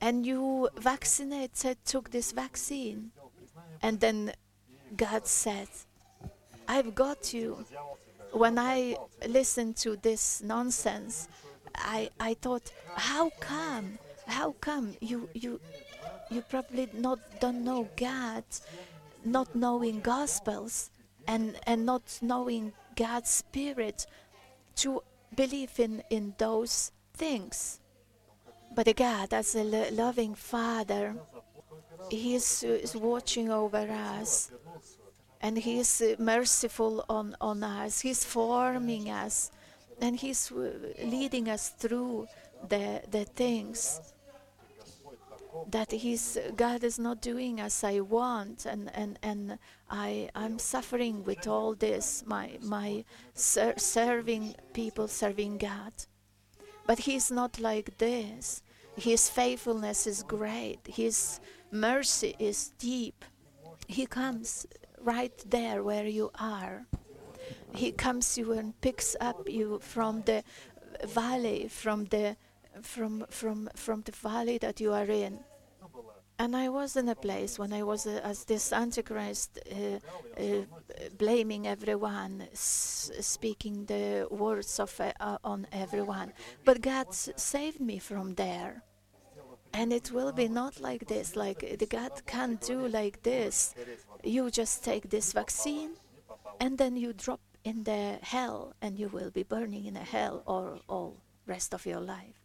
And 0.00 0.24
you 0.24 0.68
vaccinated 0.76 1.78
took 1.84 2.10
this 2.10 2.32
vaccine. 2.32 3.10
And 3.82 4.00
then 4.00 4.32
god 4.96 5.26
said 5.26 5.68
i've 6.66 6.94
got 6.94 7.34
you. 7.34 7.64
When 8.32 8.58
i 8.58 8.96
listened 9.26 9.76
to 9.78 9.96
this 9.96 10.42
nonsense 10.42 11.28
i 11.74 12.10
i 12.18 12.34
thought 12.34 12.70
how 12.96 13.30
come? 13.40 13.98
How 14.26 14.52
come 14.60 14.94
you 15.00 15.28
you 15.34 15.60
you 16.30 16.42
probably 16.42 16.88
not 16.92 17.18
don't 17.40 17.64
know 17.64 17.88
god 17.96 18.44
not 19.24 19.54
knowing 19.54 20.00
gospels 20.00 20.90
and, 21.26 21.56
and 21.66 21.84
not 21.84 22.18
knowing 22.22 22.72
God's 22.96 23.30
Spirit 23.30 24.06
to 24.76 25.02
believe 25.34 25.78
in, 25.78 26.02
in 26.10 26.34
those 26.38 26.90
things. 27.14 27.80
But 28.78 28.94
God, 28.94 29.34
as 29.34 29.56
a 29.56 29.64
loving 29.90 30.36
Father, 30.36 31.16
He 32.12 32.36
is, 32.36 32.62
is 32.62 32.94
watching 32.94 33.50
over 33.50 33.84
us 33.90 34.52
and 35.40 35.58
He 35.58 35.80
is 35.80 36.00
merciful 36.20 37.04
on, 37.08 37.34
on 37.40 37.64
us. 37.64 37.98
He's 37.98 38.22
forming 38.22 39.10
us 39.10 39.50
and 40.00 40.14
He's 40.14 40.52
uh, 40.52 40.70
leading 41.02 41.48
us 41.48 41.70
through 41.70 42.28
the, 42.68 43.02
the 43.10 43.24
things 43.24 44.00
that 45.72 45.90
he's 45.90 46.38
God 46.56 46.84
is 46.84 47.00
not 47.00 47.20
doing 47.20 47.58
as 47.60 47.82
I 47.82 47.98
want 47.98 48.64
and 48.64 48.90
and 48.94 49.18
and 49.24 49.58
I 49.90 50.30
I'm 50.34 50.58
suffering 50.60 51.24
with 51.24 51.48
all 51.48 51.74
this 51.74 52.22
my 52.26 52.58
my 52.62 53.04
ser 53.34 53.74
serving 53.76 54.54
people 54.72 55.08
serving 55.08 55.58
God 55.58 55.92
but 56.86 57.00
he's 57.00 57.30
not 57.30 57.58
like 57.58 57.98
this 57.98 58.62
his 58.98 59.28
faithfulness 59.28 60.06
is 60.06 60.22
great 60.22 60.80
his 60.86 61.40
mercy 61.70 62.34
is 62.38 62.70
deep 62.78 63.24
he 63.86 64.06
comes 64.06 64.66
right 65.00 65.44
there 65.46 65.82
where 65.82 66.06
you 66.06 66.30
are 66.38 66.86
he 67.74 67.92
comes 67.92 68.36
you 68.36 68.52
and 68.52 68.78
picks 68.80 69.14
up 69.20 69.48
you 69.48 69.78
from 69.80 70.22
the 70.22 70.42
valley 71.04 71.68
from 71.68 72.04
the 72.06 72.36
from 72.82 73.24
from 73.30 73.68
from 73.74 74.02
the 74.02 74.12
valley 74.12 74.58
that 74.58 74.80
you 74.80 74.92
are 74.92 75.10
in 75.10 75.38
and 76.40 76.56
I 76.56 76.68
was 76.68 76.96
in 76.96 77.08
a 77.08 77.16
place 77.16 77.58
when 77.58 77.72
I 77.72 77.82
was 77.82 78.06
uh, 78.06 78.20
as 78.22 78.44
this 78.44 78.72
Antichrist, 78.72 79.58
uh, 79.72 79.98
uh, 80.40 80.42
blaming 81.18 81.66
everyone, 81.66 82.46
speaking 82.52 83.86
the 83.86 84.28
words 84.30 84.78
of 84.78 85.00
uh, 85.00 85.38
on 85.42 85.66
everyone. 85.72 86.32
But 86.64 86.80
God 86.80 87.12
saved 87.12 87.80
me 87.80 87.98
from 87.98 88.34
there. 88.34 88.84
And 89.72 89.92
it 89.92 90.10
will 90.10 90.32
be 90.32 90.48
not 90.48 90.80
like 90.80 91.06
this. 91.06 91.36
Like 91.36 91.78
the 91.78 91.86
God 91.86 92.12
can't 92.26 92.60
do 92.60 92.88
like 92.88 93.22
this. 93.22 93.74
You 94.24 94.50
just 94.50 94.84
take 94.84 95.10
this 95.10 95.32
vaccine, 95.32 95.92
and 96.60 96.78
then 96.78 96.96
you 96.96 97.12
drop 97.12 97.40
in 97.64 97.84
the 97.84 98.18
hell, 98.22 98.74
and 98.80 98.98
you 98.98 99.08
will 99.08 99.30
be 99.30 99.42
burning 99.42 99.84
in 99.86 99.96
a 99.96 100.04
hell 100.04 100.42
or 100.46 100.78
all 100.88 101.16
rest 101.46 101.74
of 101.74 101.86
your 101.86 102.00
life. 102.00 102.40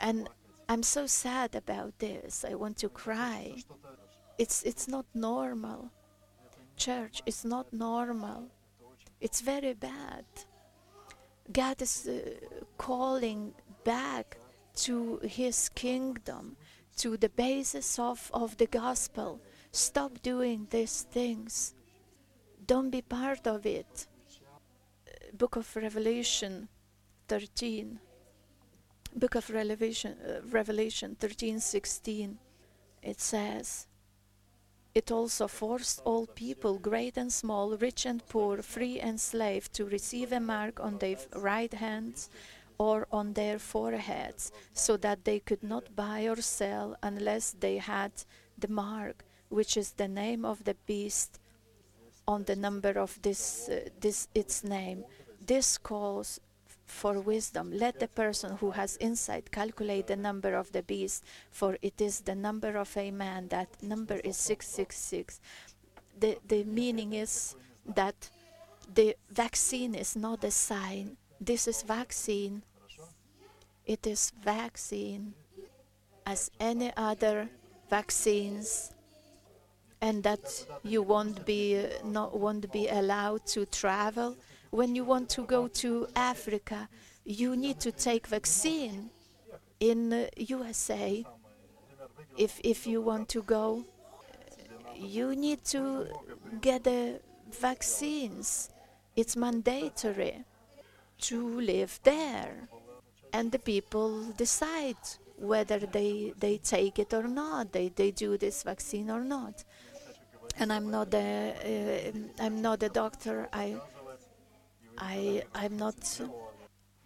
And 0.00 0.28
I'm 0.68 0.82
so 0.82 1.06
sad 1.06 1.54
about 1.54 1.98
this. 1.98 2.44
I 2.44 2.54
want 2.54 2.76
to 2.78 2.88
cry. 2.88 3.54
It's, 4.38 4.62
it's 4.64 4.88
not 4.88 5.06
normal. 5.14 5.90
Church, 6.76 7.22
it's 7.24 7.44
not 7.44 7.72
normal. 7.72 8.48
It's 9.20 9.40
very 9.40 9.74
bad. 9.74 10.24
God 11.52 11.80
is 11.80 12.08
uh, 12.08 12.18
calling 12.76 13.54
back 13.84 14.36
to 14.76 15.20
his 15.22 15.68
kingdom, 15.70 16.56
to 16.96 17.16
the 17.16 17.28
basis 17.28 17.98
of, 17.98 18.30
of 18.32 18.56
the 18.56 18.66
gospel. 18.66 19.40
Stop 19.72 20.22
doing 20.22 20.66
these 20.70 21.02
things. 21.02 21.74
Don't 22.66 22.90
be 22.90 23.02
part 23.02 23.46
of 23.46 23.66
it. 23.66 24.06
Book 25.32 25.56
of 25.56 25.76
Revelation 25.76 26.68
13 27.28 27.98
book 29.16 29.34
of 29.34 29.48
Revelation, 29.50 30.16
uh, 30.20 30.40
Revelation 30.50 31.16
13:16, 31.18 32.38
it 33.02 33.20
says, 33.20 33.86
"It 34.94 35.10
also 35.10 35.48
forced 35.48 36.00
all 36.04 36.26
people, 36.26 36.78
great 36.78 37.16
and 37.16 37.32
small, 37.32 37.76
rich 37.76 38.04
and 38.06 38.26
poor, 38.28 38.62
free 38.62 39.00
and 39.00 39.18
slave, 39.20 39.72
to 39.72 39.86
receive 39.86 40.32
a 40.32 40.40
mark 40.40 40.80
on 40.80 40.98
their 40.98 41.18
right 41.34 41.72
hands 41.72 42.28
or 42.78 43.06
on 43.10 43.32
their 43.32 43.58
foreheads, 43.58 44.52
so 44.72 44.96
that 44.98 45.24
they 45.24 45.40
could 45.40 45.62
not 45.62 45.94
buy 45.96 46.28
or 46.28 46.40
sell 46.40 46.96
unless 47.02 47.54
they 47.58 47.78
had 47.78 48.12
the 48.58 48.68
mark, 48.68 49.24
which 49.48 49.76
is 49.76 49.92
the 49.92 50.08
name 50.08 50.44
of 50.44 50.64
the 50.64 50.76
beast, 50.86 51.38
on 52.26 52.44
the 52.44 52.56
number 52.56 52.98
of 52.98 53.20
this 53.22 53.68
uh, 53.68 53.88
this 54.00 54.28
its 54.34 54.64
name." 54.64 55.04
This 55.46 55.78
calls 55.78 56.40
for 56.86 57.20
wisdom. 57.20 57.70
Let 57.72 58.00
the 58.00 58.08
person 58.08 58.56
who 58.56 58.70
has 58.70 58.96
insight 59.00 59.50
calculate 59.50 60.06
the 60.06 60.16
number 60.16 60.54
of 60.54 60.72
the 60.72 60.82
beast, 60.82 61.24
for 61.50 61.76
it 61.82 62.00
is 62.00 62.20
the 62.20 62.34
number 62.34 62.76
of 62.76 62.96
a 62.96 63.10
man. 63.10 63.48
That 63.48 63.68
number 63.82 64.16
is 64.24 64.36
666. 64.36 65.40
The, 66.18 66.38
the 66.46 66.64
meaning 66.64 67.12
is 67.12 67.54
that 67.84 68.30
the 68.92 69.16
vaccine 69.30 69.94
is 69.94 70.16
not 70.16 70.44
a 70.44 70.50
sign. 70.50 71.16
This 71.40 71.68
is 71.68 71.82
vaccine. 71.82 72.62
It 73.84 74.06
is 74.06 74.32
vaccine 74.42 75.34
as 76.24 76.50
any 76.58 76.92
other 76.96 77.48
vaccines 77.88 78.92
and 80.00 80.22
that 80.24 80.66
you 80.82 81.02
won't 81.02 81.46
be 81.46 81.78
uh, 81.78 81.88
not 82.04 82.38
won't 82.38 82.70
be 82.72 82.88
allowed 82.88 83.46
to 83.46 83.64
travel 83.66 84.36
when 84.70 84.94
you 84.94 85.04
want 85.04 85.28
to 85.30 85.42
go 85.42 85.68
to 85.68 86.06
Africa, 86.14 86.88
you 87.24 87.56
need 87.56 87.80
to 87.80 87.92
take 87.92 88.26
vaccine 88.26 89.10
in 89.80 90.12
uh, 90.12 90.26
USA. 90.36 91.24
If 92.36 92.60
if 92.62 92.86
you 92.86 93.00
want 93.00 93.28
to 93.30 93.42
go, 93.42 93.84
you 94.94 95.34
need 95.34 95.64
to 95.66 96.08
get 96.60 96.84
the 96.84 97.20
vaccines. 97.50 98.70
It's 99.14 99.34
mandatory 99.36 100.44
to 101.22 101.60
live 101.60 102.00
there, 102.02 102.68
and 103.32 103.52
the 103.52 103.58
people 103.58 104.22
decide 104.36 104.96
whether 105.36 105.78
they 105.78 106.32
they 106.38 106.58
take 106.58 106.98
it 106.98 107.12
or 107.14 107.28
not. 107.28 107.72
They 107.72 107.88
they 107.88 108.10
do 108.10 108.36
this 108.38 108.62
vaccine 108.62 109.10
or 109.10 109.20
not. 109.24 109.64
and 110.58 110.72
I'm 110.72 110.90
not 110.90 111.12
a 111.14 112.10
uh, 112.12 112.44
I'm 112.44 112.62
not 112.62 112.82
a 112.82 112.88
doctor. 112.88 113.48
I 113.52 113.76
I 114.98 115.42
I'm 115.54 115.76
not 115.76 116.20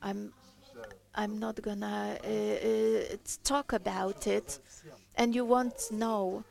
I'm 0.03 0.33
I'm 1.15 1.39
not 1.39 1.61
gonna 1.63 2.19
uh, 2.25 2.29
uh, 2.29 3.17
talk 3.45 3.73
about 3.73 4.27
it, 4.27 4.59
and 5.17 5.35
you 5.35 5.45
won't 5.45 5.91
know 5.91 6.45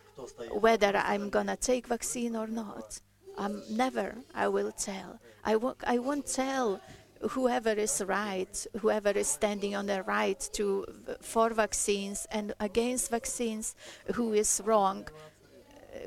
whether 0.51 0.95
I'm 0.97 1.29
gonna 1.29 1.55
take 1.55 1.87
vaccine 1.87 2.35
or 2.35 2.47
not. 2.47 2.99
I'm 3.37 3.61
never. 3.69 4.15
I 4.35 4.47
will 4.49 4.71
tell. 4.71 5.19
I 5.45 5.55
won't. 5.55 5.77
I 5.87 5.97
won't 5.99 6.25
tell 6.27 6.81
whoever 7.21 7.71
is 7.71 8.01
right, 8.05 8.67
whoever 8.79 9.09
is 9.09 9.27
standing 9.27 9.75
on 9.75 9.85
the 9.87 10.03
right 10.03 10.39
to 10.53 10.85
for 11.21 11.49
vaccines 11.49 12.27
and 12.31 12.53
against 12.59 13.11
vaccines, 13.11 13.75
who 14.15 14.33
is 14.33 14.61
wrong. 14.65 15.07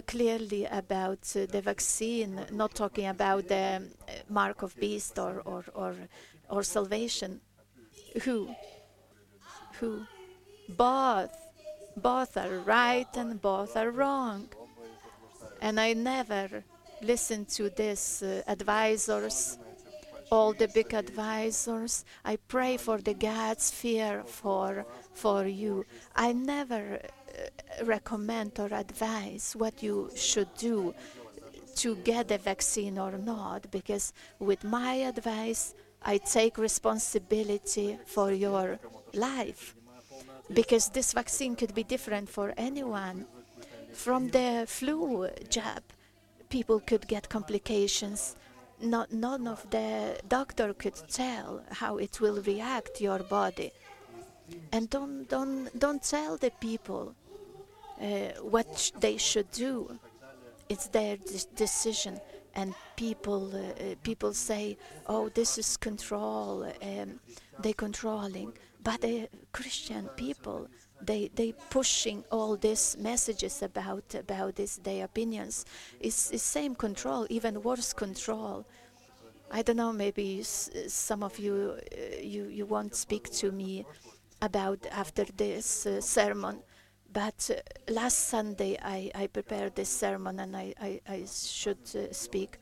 Clearly 0.06 0.64
about 0.66 1.22
the 1.22 1.60
vaccine, 1.60 2.46
not 2.52 2.74
talking 2.74 3.06
about 3.08 3.48
the 3.48 3.82
uh, 4.08 4.12
mark 4.28 4.62
of 4.62 4.78
beast 4.78 5.18
or 5.18 5.42
or 5.44 5.64
or, 5.74 5.94
or 6.48 6.62
salvation. 6.62 7.40
Who? 8.24 8.54
Who? 9.80 10.06
Both. 10.68 11.36
Both 11.96 12.36
are 12.38 12.58
right 12.60 13.08
and 13.16 13.40
both 13.42 13.76
are 13.76 13.90
wrong. 13.90 14.48
And 15.60 15.78
I 15.78 15.92
never 15.92 16.64
listen 17.02 17.44
to 17.56 17.68
these 17.68 18.22
uh, 18.22 18.42
advisors 18.46 19.58
all 20.32 20.54
the 20.54 20.68
big 20.68 20.94
advisors. 20.94 22.06
I 22.24 22.36
pray 22.48 22.78
for 22.78 22.96
the 22.98 23.12
God's 23.12 23.70
fear 23.70 24.22
for 24.24 24.86
for 25.12 25.46
you. 25.46 25.84
I 26.16 26.32
never 26.32 26.84
uh, 27.02 27.84
recommend 27.84 28.58
or 28.58 28.72
advise 28.72 29.54
what 29.62 29.82
you 29.82 30.10
should 30.16 30.52
do 30.56 30.94
to 31.82 31.96
get 31.96 32.28
the 32.28 32.38
vaccine 32.38 32.98
or 32.98 33.12
not 33.18 33.70
because 33.70 34.14
with 34.38 34.64
my 34.64 34.94
advice 35.12 35.74
I 36.02 36.16
take 36.16 36.56
responsibility 36.56 37.98
for 38.06 38.32
your 38.32 38.78
life 39.12 39.74
because 40.52 40.88
this 40.88 41.12
vaccine 41.12 41.56
could 41.56 41.74
be 41.74 41.84
different 41.84 42.28
for 42.28 42.54
anyone 42.56 43.26
from 43.92 44.28
the 44.28 44.64
flu 44.66 45.28
jab 45.48 45.82
people 46.48 46.80
could 46.80 47.06
get 47.06 47.28
complications 47.28 48.36
not, 48.82 49.12
none 49.12 49.46
of 49.46 49.68
the 49.70 50.18
doctor 50.28 50.74
could 50.74 50.96
tell 51.08 51.62
how 51.70 51.98
it 51.98 52.20
will 52.20 52.42
react 52.42 53.00
your 53.00 53.20
body. 53.20 53.72
And 54.72 54.90
don't, 54.90 55.28
don't, 55.28 55.78
don't 55.78 56.02
tell 56.02 56.36
the 56.36 56.50
people 56.60 57.14
uh, 58.00 58.32
what 58.40 58.78
sh 58.78 58.90
they 58.98 59.16
should 59.16 59.50
do. 59.52 59.98
It's 60.68 60.88
their 60.88 61.16
de 61.16 61.38
decision. 61.54 62.20
And 62.54 62.74
people, 62.96 63.54
uh, 63.54 63.58
uh, 63.58 63.94
people 64.02 64.34
say, 64.34 64.76
"Oh, 65.06 65.30
this 65.30 65.56
is 65.56 65.76
control. 65.78 66.64
Um, 66.82 67.20
they 67.62 67.72
controlling." 67.72 68.52
But 68.82 69.00
the 69.00 69.28
Christian 69.52 70.08
people, 70.16 70.68
they 71.04 71.30
they 71.34 71.52
pushing 71.70 72.24
all 72.30 72.56
these 72.56 72.96
messages 72.98 73.62
about 73.62 74.14
about 74.14 74.56
this 74.56 74.76
their 74.76 75.04
opinions 75.04 75.64
is 76.00 76.30
the 76.30 76.38
same 76.38 76.74
control 76.74 77.26
even 77.30 77.62
worse 77.62 77.92
control. 77.92 78.64
I 79.50 79.62
don't 79.62 79.76
know 79.76 79.92
maybe 79.92 80.42
some 80.42 81.22
of 81.22 81.38
you 81.38 81.76
uh, 81.76 82.20
you 82.22 82.44
you 82.44 82.66
won't 82.66 82.94
speak 82.94 83.30
to 83.40 83.52
me 83.52 83.84
about 84.40 84.86
after 84.90 85.24
this 85.36 85.86
uh, 85.86 86.00
sermon 86.00 86.62
but 87.12 87.50
uh, 87.50 87.92
last 87.92 88.18
sunday 88.28 88.78
i 88.82 89.10
i 89.14 89.26
prepared 89.26 89.74
this 89.74 89.90
sermon 89.90 90.40
and 90.40 90.56
i 90.56 90.74
i, 90.80 91.00
I 91.08 91.26
should 91.26 91.84
uh, 91.94 92.12
speak. 92.12 92.58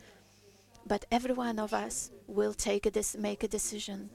But 0.86 1.04
every 1.12 1.34
one 1.34 1.58
of 1.60 1.72
us 1.72 2.10
will 2.26 2.54
take 2.54 2.92
this 2.92 3.16
make 3.16 3.44
a 3.44 3.48
decision. 3.48 4.10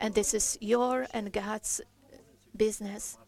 And 0.00 0.14
this 0.14 0.32
is 0.32 0.56
your 0.60 1.06
and 1.12 1.32
god's 1.32 1.82
business 2.56 3.18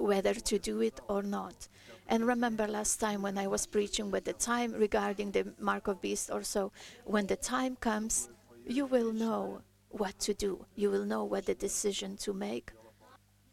whether 0.00 0.34
to 0.34 0.58
do 0.58 0.80
it 0.80 1.00
or 1.08 1.22
not. 1.22 1.68
And 2.08 2.26
remember 2.26 2.66
last 2.66 2.96
time 2.96 3.22
when 3.22 3.38
I 3.38 3.46
was 3.46 3.66
preaching 3.66 4.10
with 4.10 4.24
the 4.24 4.32
time 4.32 4.72
regarding 4.72 5.30
the 5.30 5.54
mark 5.60 5.86
of 5.86 6.00
beast 6.00 6.30
or 6.30 6.42
so, 6.42 6.72
when 7.04 7.26
the 7.26 7.36
time 7.36 7.76
comes, 7.76 8.28
you 8.66 8.86
will 8.86 9.12
know 9.12 9.62
what 9.90 10.18
to 10.20 10.34
do. 10.34 10.64
You 10.74 10.90
will 10.90 11.04
know 11.04 11.24
what 11.24 11.46
the 11.46 11.54
decision 11.54 12.16
to 12.18 12.32
make, 12.32 12.72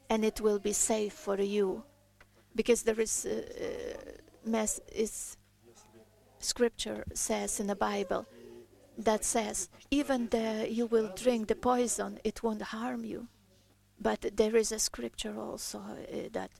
and 0.09 0.25
it 0.25 0.41
will 0.41 0.59
be 0.59 0.73
safe 0.73 1.13
for 1.13 1.39
you, 1.39 1.83
because 2.55 2.83
there 2.83 2.99
is 2.99 3.25
uh, 3.25 3.31
uh 3.31 4.49
mess 4.49 4.79
is 4.91 5.37
scripture 6.39 7.03
says 7.13 7.59
in 7.59 7.67
the 7.67 7.75
Bible 7.75 8.25
that 8.97 9.23
says 9.23 9.69
even 9.91 10.27
the 10.29 10.67
you 10.69 10.85
will 10.87 11.11
drink 11.15 11.47
the 11.47 11.55
poison, 11.55 12.19
it 12.23 12.41
won't 12.43 12.61
harm 12.61 13.03
you. 13.05 13.27
But 13.99 14.35
there 14.35 14.55
is 14.55 14.71
a 14.71 14.79
scripture 14.79 15.39
also 15.39 15.79
uh, 15.79 16.29
that 16.31 16.51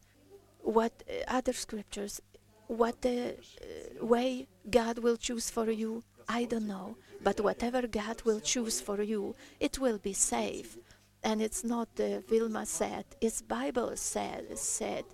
what 0.61 0.91
uh, 1.07 1.23
other 1.27 1.53
scriptures, 1.53 2.21
what 2.67 3.01
the 3.01 3.35
uh, 3.35 4.05
way 4.05 4.47
God 4.69 4.99
will 4.99 5.17
choose 5.17 5.49
for 5.49 5.69
you, 5.69 6.03
I 6.27 6.45
don't 6.45 6.67
know. 6.67 6.97
But 7.23 7.39
whatever 7.39 7.87
God 7.87 8.21
will 8.25 8.39
choose 8.39 8.81
for 8.81 9.01
you, 9.01 9.35
it 9.59 9.79
will 9.79 9.97
be 9.97 10.13
safe. 10.13 10.77
And 11.23 11.41
it's 11.41 11.63
not 11.63 11.89
uh, 11.99 12.21
Vilma 12.27 12.65
said, 12.65 13.05
it's 13.21 13.41
Bible 13.41 13.95
said, 13.95 14.57
said, 14.57 15.05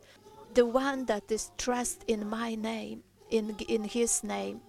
the 0.54 0.66
one 0.66 1.06
that 1.06 1.32
is 1.32 1.52
trust 1.58 2.04
in 2.08 2.28
my 2.30 2.56
name, 2.56 3.04
in, 3.30 3.56
in 3.68 3.84
his 3.84 4.24
name, 4.24 4.62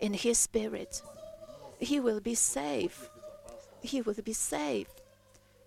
in 0.00 0.14
his 0.14 0.38
spirit, 0.38 1.02
he 1.78 2.00
will 2.00 2.20
be 2.20 2.34
safe. 2.34 3.10
He 3.82 4.02
will 4.02 4.22
be 4.22 4.32
safe 4.32 4.88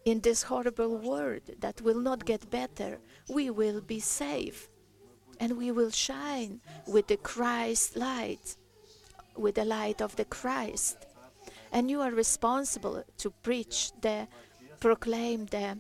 in 0.06 0.20
this 0.20 0.44
horrible 0.44 0.98
world 0.98 1.42
that 1.60 1.82
will 1.82 2.00
not 2.00 2.26
get 2.26 2.50
better, 2.50 3.00
we 3.30 3.50
will 3.50 3.82
be 3.82 4.00
safe 4.00 4.70
and 5.39 5.58
we 5.58 5.72
will 5.72 5.92
shine 5.92 6.62
with 6.88 7.08
the 7.08 7.18
Christ 7.18 7.96
light, 7.96 8.56
with 9.36 9.56
the 9.56 9.66
light 9.66 10.02
of 10.02 10.16
the 10.16 10.26
Christ. 10.26 10.98
And 11.72 11.89
you 11.89 12.02
are 12.02 12.12
responsible 12.12 13.04
to 13.18 13.30
preach 13.30 13.92
the, 14.02 14.28
proclaim 14.80 15.48
the 15.48 15.80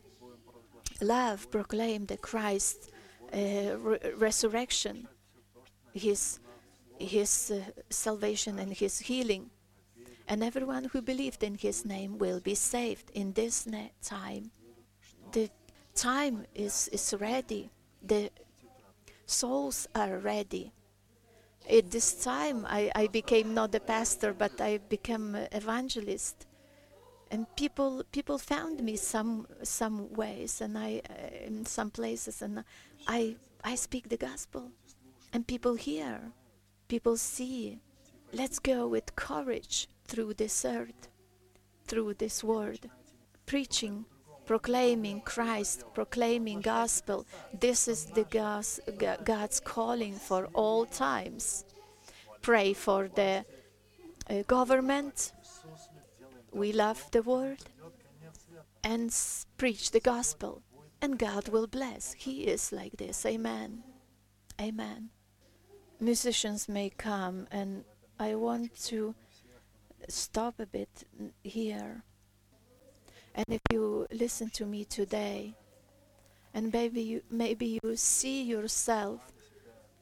love, 1.01 1.51
proclaim 1.51 2.05
the 2.05 2.17
Christ 2.17 2.91
uh, 3.33 3.77
re 3.77 3.99
resurrection, 4.17 5.07
His, 5.93 6.39
His 6.97 7.51
uh, 7.51 7.81
salvation 7.89 8.59
and 8.59 8.73
His 8.73 8.99
healing 8.99 9.49
and 10.27 10.43
everyone 10.43 10.85
who 10.85 11.01
believed 11.01 11.43
in 11.43 11.55
his 11.55 11.85
name 11.85 12.17
will 12.17 12.39
be 12.39 12.55
saved 12.55 13.09
in 13.13 13.33
this 13.33 13.67
time. 14.01 14.51
The 15.31 15.49
time 15.95 16.45
is, 16.55 16.89
is 16.89 17.13
ready. 17.19 17.69
The 18.01 18.29
souls 19.25 19.87
are 19.95 20.17
ready. 20.17 20.71
At 21.69 21.91
this 21.91 22.23
time, 22.23 22.65
I, 22.67 22.91
I 22.95 23.07
became 23.07 23.53
not 23.53 23.75
a 23.75 23.79
pastor, 23.79 24.33
but 24.33 24.59
I 24.59 24.77
became 24.77 25.35
an 25.35 25.47
evangelist. 25.51 26.45
And 27.31 27.47
people 27.55 28.03
people 28.11 28.37
found 28.37 28.83
me 28.83 28.95
some 28.95 29.47
some 29.63 30.13
ways, 30.13 30.61
and 30.61 30.77
I 30.77 31.01
uh, 31.09 31.47
in 31.47 31.65
some 31.65 31.89
places, 31.89 32.43
and 32.43 32.63
I 33.07 33.37
I 33.63 33.73
speak 33.73 34.09
the 34.09 34.17
gospel, 34.17 34.71
and 35.31 35.47
people 35.47 35.73
hear, 35.73 36.31
people 36.87 37.17
see. 37.17 37.79
Let's 38.33 38.59
go 38.59 38.87
with 38.87 39.15
courage 39.15 39.87
through 40.05 40.33
this 40.35 40.65
earth, 40.65 41.07
through 41.85 42.15
this 42.15 42.43
world, 42.43 42.89
preaching, 43.45 44.05
proclaiming 44.45 45.21
Christ, 45.21 45.83
proclaiming 45.93 46.61
gospel. 46.61 47.25
This 47.59 47.87
is 47.87 48.05
the 48.05 48.25
God's 49.23 49.59
calling 49.59 50.15
for 50.15 50.47
all 50.53 50.85
times. 50.85 51.65
Pray 52.41 52.73
for 52.73 53.07
the 53.07 53.45
uh, 54.29 54.43
government. 54.47 55.31
We 56.51 56.71
love 56.71 57.09
the 57.11 57.21
world 57.21 57.63
and 58.83 59.15
preach 59.57 59.91
the 59.91 59.99
gospel, 59.99 60.61
and 61.01 61.17
God 61.17 61.47
will 61.47 61.67
bless. 61.67 62.13
He 62.13 62.43
is 62.43 62.71
like 62.71 62.97
this. 62.97 63.25
Amen. 63.25 63.83
Amen. 64.59 65.09
Musicians 65.99 66.67
may 66.67 66.89
come, 66.89 67.47
and 67.49 67.85
I 68.19 68.35
want 68.35 68.75
to 68.85 69.15
stop 70.09 70.59
a 70.59 70.65
bit 70.65 71.05
here. 71.43 72.03
And 73.35 73.45
if 73.49 73.61
you 73.71 74.07
listen 74.11 74.49
to 74.51 74.65
me 74.65 74.85
today, 74.85 75.55
and 76.53 76.71
maybe 76.71 77.01
you, 77.01 77.21
maybe 77.31 77.79
you 77.83 77.95
see 77.95 78.43
yourself 78.43 79.21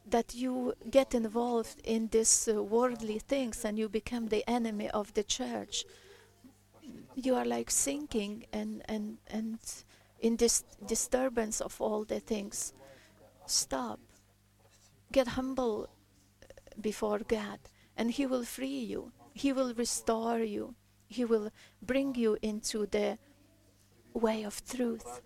that 0.06 0.34
you 0.34 0.74
get 0.90 1.14
involved 1.16 1.80
in 1.84 2.08
these 2.08 2.50
uh, 2.50 2.62
worldly 2.62 3.20
things 3.20 3.64
and 3.64 3.78
you 3.78 3.88
become 3.88 4.28
the 4.28 4.44
enemy 4.50 4.90
of 4.90 5.14
the 5.14 5.24
church. 5.24 5.86
You 7.16 7.36
are 7.36 7.46
like 7.46 7.72
sinking 7.72 8.46
and, 8.52 8.82
and, 8.86 9.18
and 9.28 9.60
in 10.20 10.36
this 10.36 10.64
disturbance 10.86 11.62
of 11.62 11.80
all 11.80 12.04
the 12.04 12.20
things. 12.20 12.74
Stop. 13.46 14.00
Get 15.12 15.28
humble 15.30 15.90
before 16.80 17.20
God, 17.20 17.60
and 17.98 18.12
He 18.12 18.26
will 18.26 18.44
free 18.44 18.80
you. 18.80 19.12
He 19.34 19.54
will 19.54 19.74
restore 19.74 20.40
you. 20.40 20.76
He 21.08 21.26
will 21.26 21.52
bring 21.82 22.16
you 22.16 22.38
into 22.42 22.86
the 22.86 23.18
way 24.14 24.44
of 24.44 24.64
truth. 24.66 25.22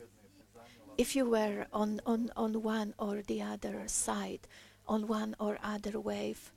If 0.98 1.16
you 1.16 1.30
were 1.30 1.68
on, 1.74 2.02
on, 2.06 2.32
on 2.36 2.62
one 2.64 2.94
or 2.98 3.22
the 3.22 3.42
other 3.42 3.84
side, 3.88 4.48
on 4.88 5.08
one 5.08 5.36
or 5.40 5.58
other 5.64 6.00
wave, 6.00 6.52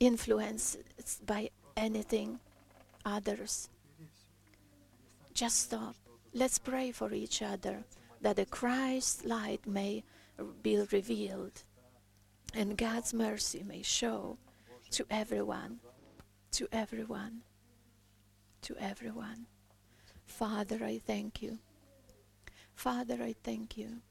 influenced 0.00 0.78
by 1.24 1.50
anything 1.76 2.40
others, 3.04 3.68
just 5.32 5.60
stop. 5.60 5.94
Let's 6.32 6.58
pray 6.58 6.90
for 6.90 7.12
each 7.12 7.42
other 7.42 7.84
that 8.20 8.36
the 8.36 8.46
Christ 8.46 9.24
light 9.24 9.66
may 9.66 10.02
be 10.62 10.78
revealed 10.90 11.62
and 12.54 12.76
God's 12.76 13.12
mercy 13.12 13.64
may 13.66 13.82
show 13.82 14.38
to 14.90 15.04
everyone, 15.10 15.80
to 16.54 16.68
everyone, 16.72 17.42
to 18.62 18.76
everyone. 18.78 19.46
Father, 20.24 20.78
I 20.84 20.98
thank 20.98 21.42
you. 21.42 21.58
Father, 22.74 23.18
I 23.20 23.34
thank 23.42 23.76
you. 23.76 24.02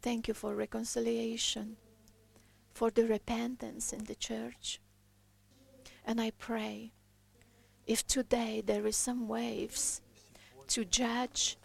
Thank 0.00 0.28
you 0.28 0.34
for 0.34 0.54
reconciliation, 0.54 1.76
for 2.72 2.90
the 2.90 3.06
repentance 3.06 3.92
in 3.92 4.04
the 4.04 4.14
church. 4.14 4.80
And 6.06 6.20
I 6.20 6.30
pray 6.30 6.92
if 7.86 8.06
today 8.06 8.62
there 8.64 8.86
is 8.86 8.96
some 8.96 9.28
waves 9.28 10.00
to 10.68 10.86
judge 10.86 11.58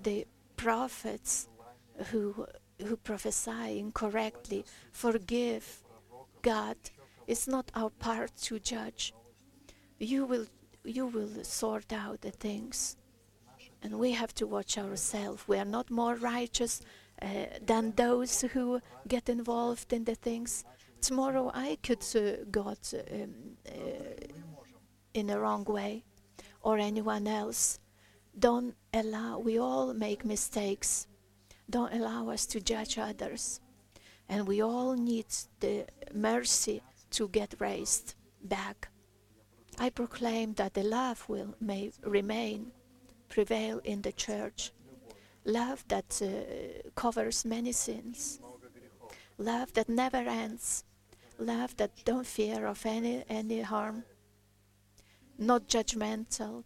the 0.00 0.26
prophets 0.56 1.48
who 2.10 2.46
who 2.86 2.96
prophesy 2.96 3.78
incorrectly, 3.78 4.64
forgive 4.92 5.82
God. 6.42 6.76
It's 7.26 7.48
not 7.48 7.70
our 7.74 7.90
part 7.90 8.36
to 8.42 8.58
judge. 8.58 9.14
You 9.98 10.24
will 10.26 10.46
you 10.84 11.06
will 11.06 11.44
sort 11.44 11.92
out 11.92 12.20
the 12.20 12.30
things. 12.30 12.96
And 13.82 13.98
we 13.98 14.12
have 14.12 14.34
to 14.34 14.46
watch 14.46 14.78
ourselves. 14.78 15.46
We 15.46 15.58
are 15.58 15.64
not 15.64 15.90
more 15.90 16.16
righteous 16.16 16.82
uh, 17.20 17.26
than 17.64 17.92
those 17.92 18.40
who 18.40 18.80
get 19.06 19.28
involved 19.28 19.92
in 19.92 20.04
the 20.04 20.14
things. 20.14 20.64
Tomorrow 21.00 21.50
I 21.54 21.78
could 21.82 22.04
uh, 22.16 22.44
got 22.50 22.92
um, 22.94 23.34
uh, 23.68 23.72
in 25.14 25.30
a 25.30 25.38
wrong 25.38 25.64
way, 25.64 26.04
or 26.62 26.78
anyone 26.78 27.26
else. 27.26 27.78
Don't 28.38 28.74
allow. 28.94 29.38
We 29.38 29.58
all 29.58 29.92
make 29.94 30.24
mistakes. 30.24 31.06
Don't 31.68 31.92
allow 31.92 32.30
us 32.30 32.46
to 32.46 32.60
judge 32.60 32.98
others. 32.98 33.60
And 34.28 34.46
we 34.46 34.62
all 34.62 34.94
need 34.94 35.26
the 35.60 35.86
mercy 36.14 36.82
to 37.12 37.28
get 37.28 37.54
raised 37.58 38.14
back. 38.42 38.88
I 39.78 39.90
proclaim 39.90 40.54
that 40.54 40.74
the 40.74 40.82
love 40.82 41.28
will 41.28 41.54
may 41.60 41.92
remain, 42.02 42.72
prevail 43.28 43.80
in 43.84 44.02
the 44.02 44.12
church. 44.12 44.72
Love 45.44 45.84
that 45.88 46.20
uh, 46.22 46.90
covers 46.94 47.44
many 47.44 47.72
sins. 47.72 48.40
Love 49.38 49.72
that 49.72 49.88
never 49.88 50.18
ends. 50.18 50.84
Love 51.38 51.76
that 51.76 51.90
don't 52.04 52.26
fear 52.26 52.66
of 52.66 52.84
any 52.86 53.24
any 53.28 53.62
harm. 53.62 54.04
Not 55.38 55.66
judgmental. 55.66 56.64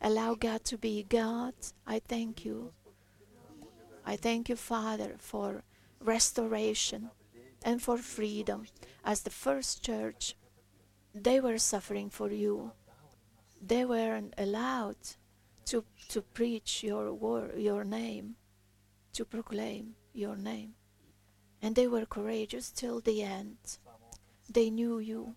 Allow 0.00 0.34
God 0.34 0.62
to 0.64 0.78
be 0.78 1.04
God. 1.08 1.54
I 1.86 1.98
thank 1.98 2.44
you. 2.44 2.72
I 4.04 4.16
thank 4.16 4.48
you, 4.48 4.56
Father, 4.56 5.16
for 5.18 5.64
restoration 6.00 7.10
and 7.66 7.82
for 7.82 7.98
freedom. 7.98 8.64
As 9.04 9.22
the 9.22 9.30
first 9.30 9.82
church, 9.82 10.36
they 11.12 11.40
were 11.40 11.58
suffering 11.58 12.08
for 12.08 12.30
you. 12.30 12.70
They 13.60 13.84
weren't 13.84 14.34
allowed 14.38 14.96
to, 15.66 15.84
to 16.10 16.22
preach 16.22 16.84
your 16.84 17.12
word, 17.12 17.58
your 17.58 17.82
name, 17.82 18.36
to 19.14 19.24
proclaim 19.24 19.96
your 20.14 20.36
name. 20.36 20.74
And 21.60 21.74
they 21.74 21.88
were 21.88 22.06
courageous 22.06 22.70
till 22.70 23.00
the 23.00 23.22
end. 23.22 23.58
They 24.48 24.70
knew 24.70 25.00
you. 25.00 25.34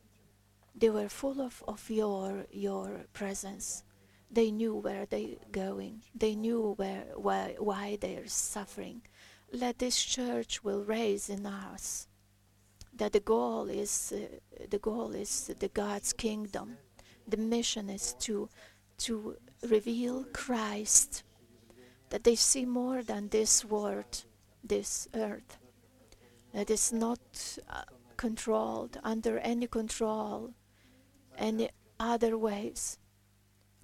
They 0.75 0.91
were 0.91 1.09
full 1.09 1.41
of, 1.41 1.63
of 1.67 1.89
your 1.89 2.45
your 2.51 3.05
presence. 3.11 3.83
They 4.29 4.51
knew 4.51 4.75
where 4.75 5.07
they're 5.07 5.41
going. 5.51 6.03
They 6.13 6.35
knew 6.35 6.75
where 6.77 7.05
why, 7.15 7.55
why 7.57 7.97
they're 7.99 8.27
suffering. 8.27 9.01
Let 9.51 9.79
this 9.79 9.99
church 10.03 10.63
will 10.63 10.83
raise 10.83 11.27
in 11.27 11.47
us 11.47 12.08
that 12.93 13.13
the 13.13 13.19
goal 13.19 13.69
is 13.69 14.13
uh, 14.15 14.65
the 14.69 14.79
goal 14.79 15.15
is 15.15 15.51
the 15.59 15.69
God's 15.69 16.13
kingdom. 16.13 16.77
The 17.27 17.37
mission 17.37 17.89
is 17.89 18.13
to 18.19 18.49
to 18.99 19.37
reveal 19.67 20.25
Christ. 20.33 21.23
That 22.09 22.23
they 22.23 22.35
see 22.35 22.65
more 22.65 23.03
than 23.03 23.29
this 23.29 23.63
world, 23.63 24.25
this 24.63 25.07
earth. 25.13 25.59
That 26.53 26.71
is 26.71 26.91
not 26.91 27.19
uh, 27.69 27.83
controlled 28.17 28.99
under 29.03 29.37
any 29.39 29.67
control, 29.67 30.53
any 31.37 31.69
other 31.99 32.37
ways 32.37 32.97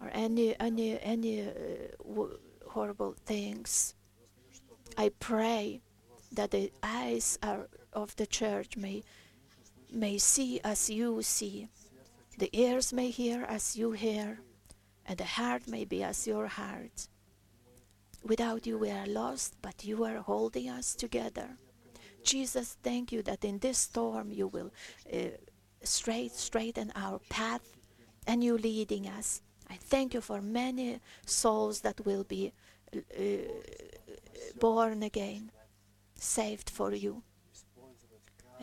or 0.01 0.09
any 0.13 0.59
any 0.59 0.99
any 1.01 1.41
uh, 1.41 2.25
horrible 2.67 3.15
things. 3.25 3.95
I 4.97 5.09
pray 5.19 5.81
that 6.31 6.51
the 6.51 6.71
eyes 6.83 7.37
are, 7.41 7.69
of 7.95 8.15
the 8.17 8.27
church 8.27 8.77
may 8.77 9.03
may 9.91 10.17
see 10.17 10.59
as 10.63 10.89
you 10.89 11.21
see, 11.21 11.69
the 12.37 12.49
ears 12.51 12.91
may 12.91 13.09
hear 13.09 13.45
as 13.45 13.77
you 13.77 13.93
hear, 13.93 14.39
and 15.05 15.17
the 15.17 15.31
heart 15.37 15.67
may 15.67 15.85
be 15.85 16.03
as 16.03 16.27
your 16.27 16.47
heart. 16.47 17.07
Without 18.23 18.67
you 18.67 18.77
we 18.77 18.91
are 18.91 19.07
lost, 19.07 19.55
but 19.61 19.85
you 19.85 20.03
are 20.03 20.17
holding 20.17 20.69
us 20.69 20.95
together. 20.95 21.57
Jesus, 22.23 22.77
thank 22.83 23.11
you 23.11 23.21
that 23.23 23.45
in 23.45 23.59
this 23.59 23.77
storm 23.77 24.31
you 24.31 24.47
will 24.47 24.71
uh, 25.13 25.37
straight 25.83 26.33
straighten 26.33 26.91
our 26.95 27.19
path 27.29 27.65
and 28.27 28.43
you 28.43 28.57
leading 28.57 29.07
us 29.07 29.41
I 29.69 29.75
thank 29.75 30.13
you 30.13 30.21
for 30.21 30.41
many 30.41 30.99
souls 31.25 31.81
that 31.81 32.05
will 32.05 32.23
be 32.23 32.53
uh, 32.95 32.99
born 34.59 35.03
again, 35.03 35.51
saved 36.15 36.69
for 36.69 36.93
you. 36.93 37.23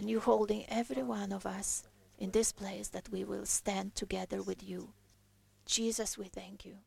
And 0.02 0.10
you 0.10 0.18
holding 0.18 0.64
every 0.68 1.04
one 1.04 1.30
of 1.30 1.46
us 1.46 1.84
in 2.18 2.32
this 2.32 2.50
place 2.50 2.88
that 2.88 3.08
we 3.12 3.22
will 3.22 3.46
stand 3.46 3.94
together 3.94 4.42
with 4.42 4.60
you. 4.60 4.94
Jesus, 5.64 6.18
we 6.18 6.24
thank 6.24 6.64
you. 6.64 6.78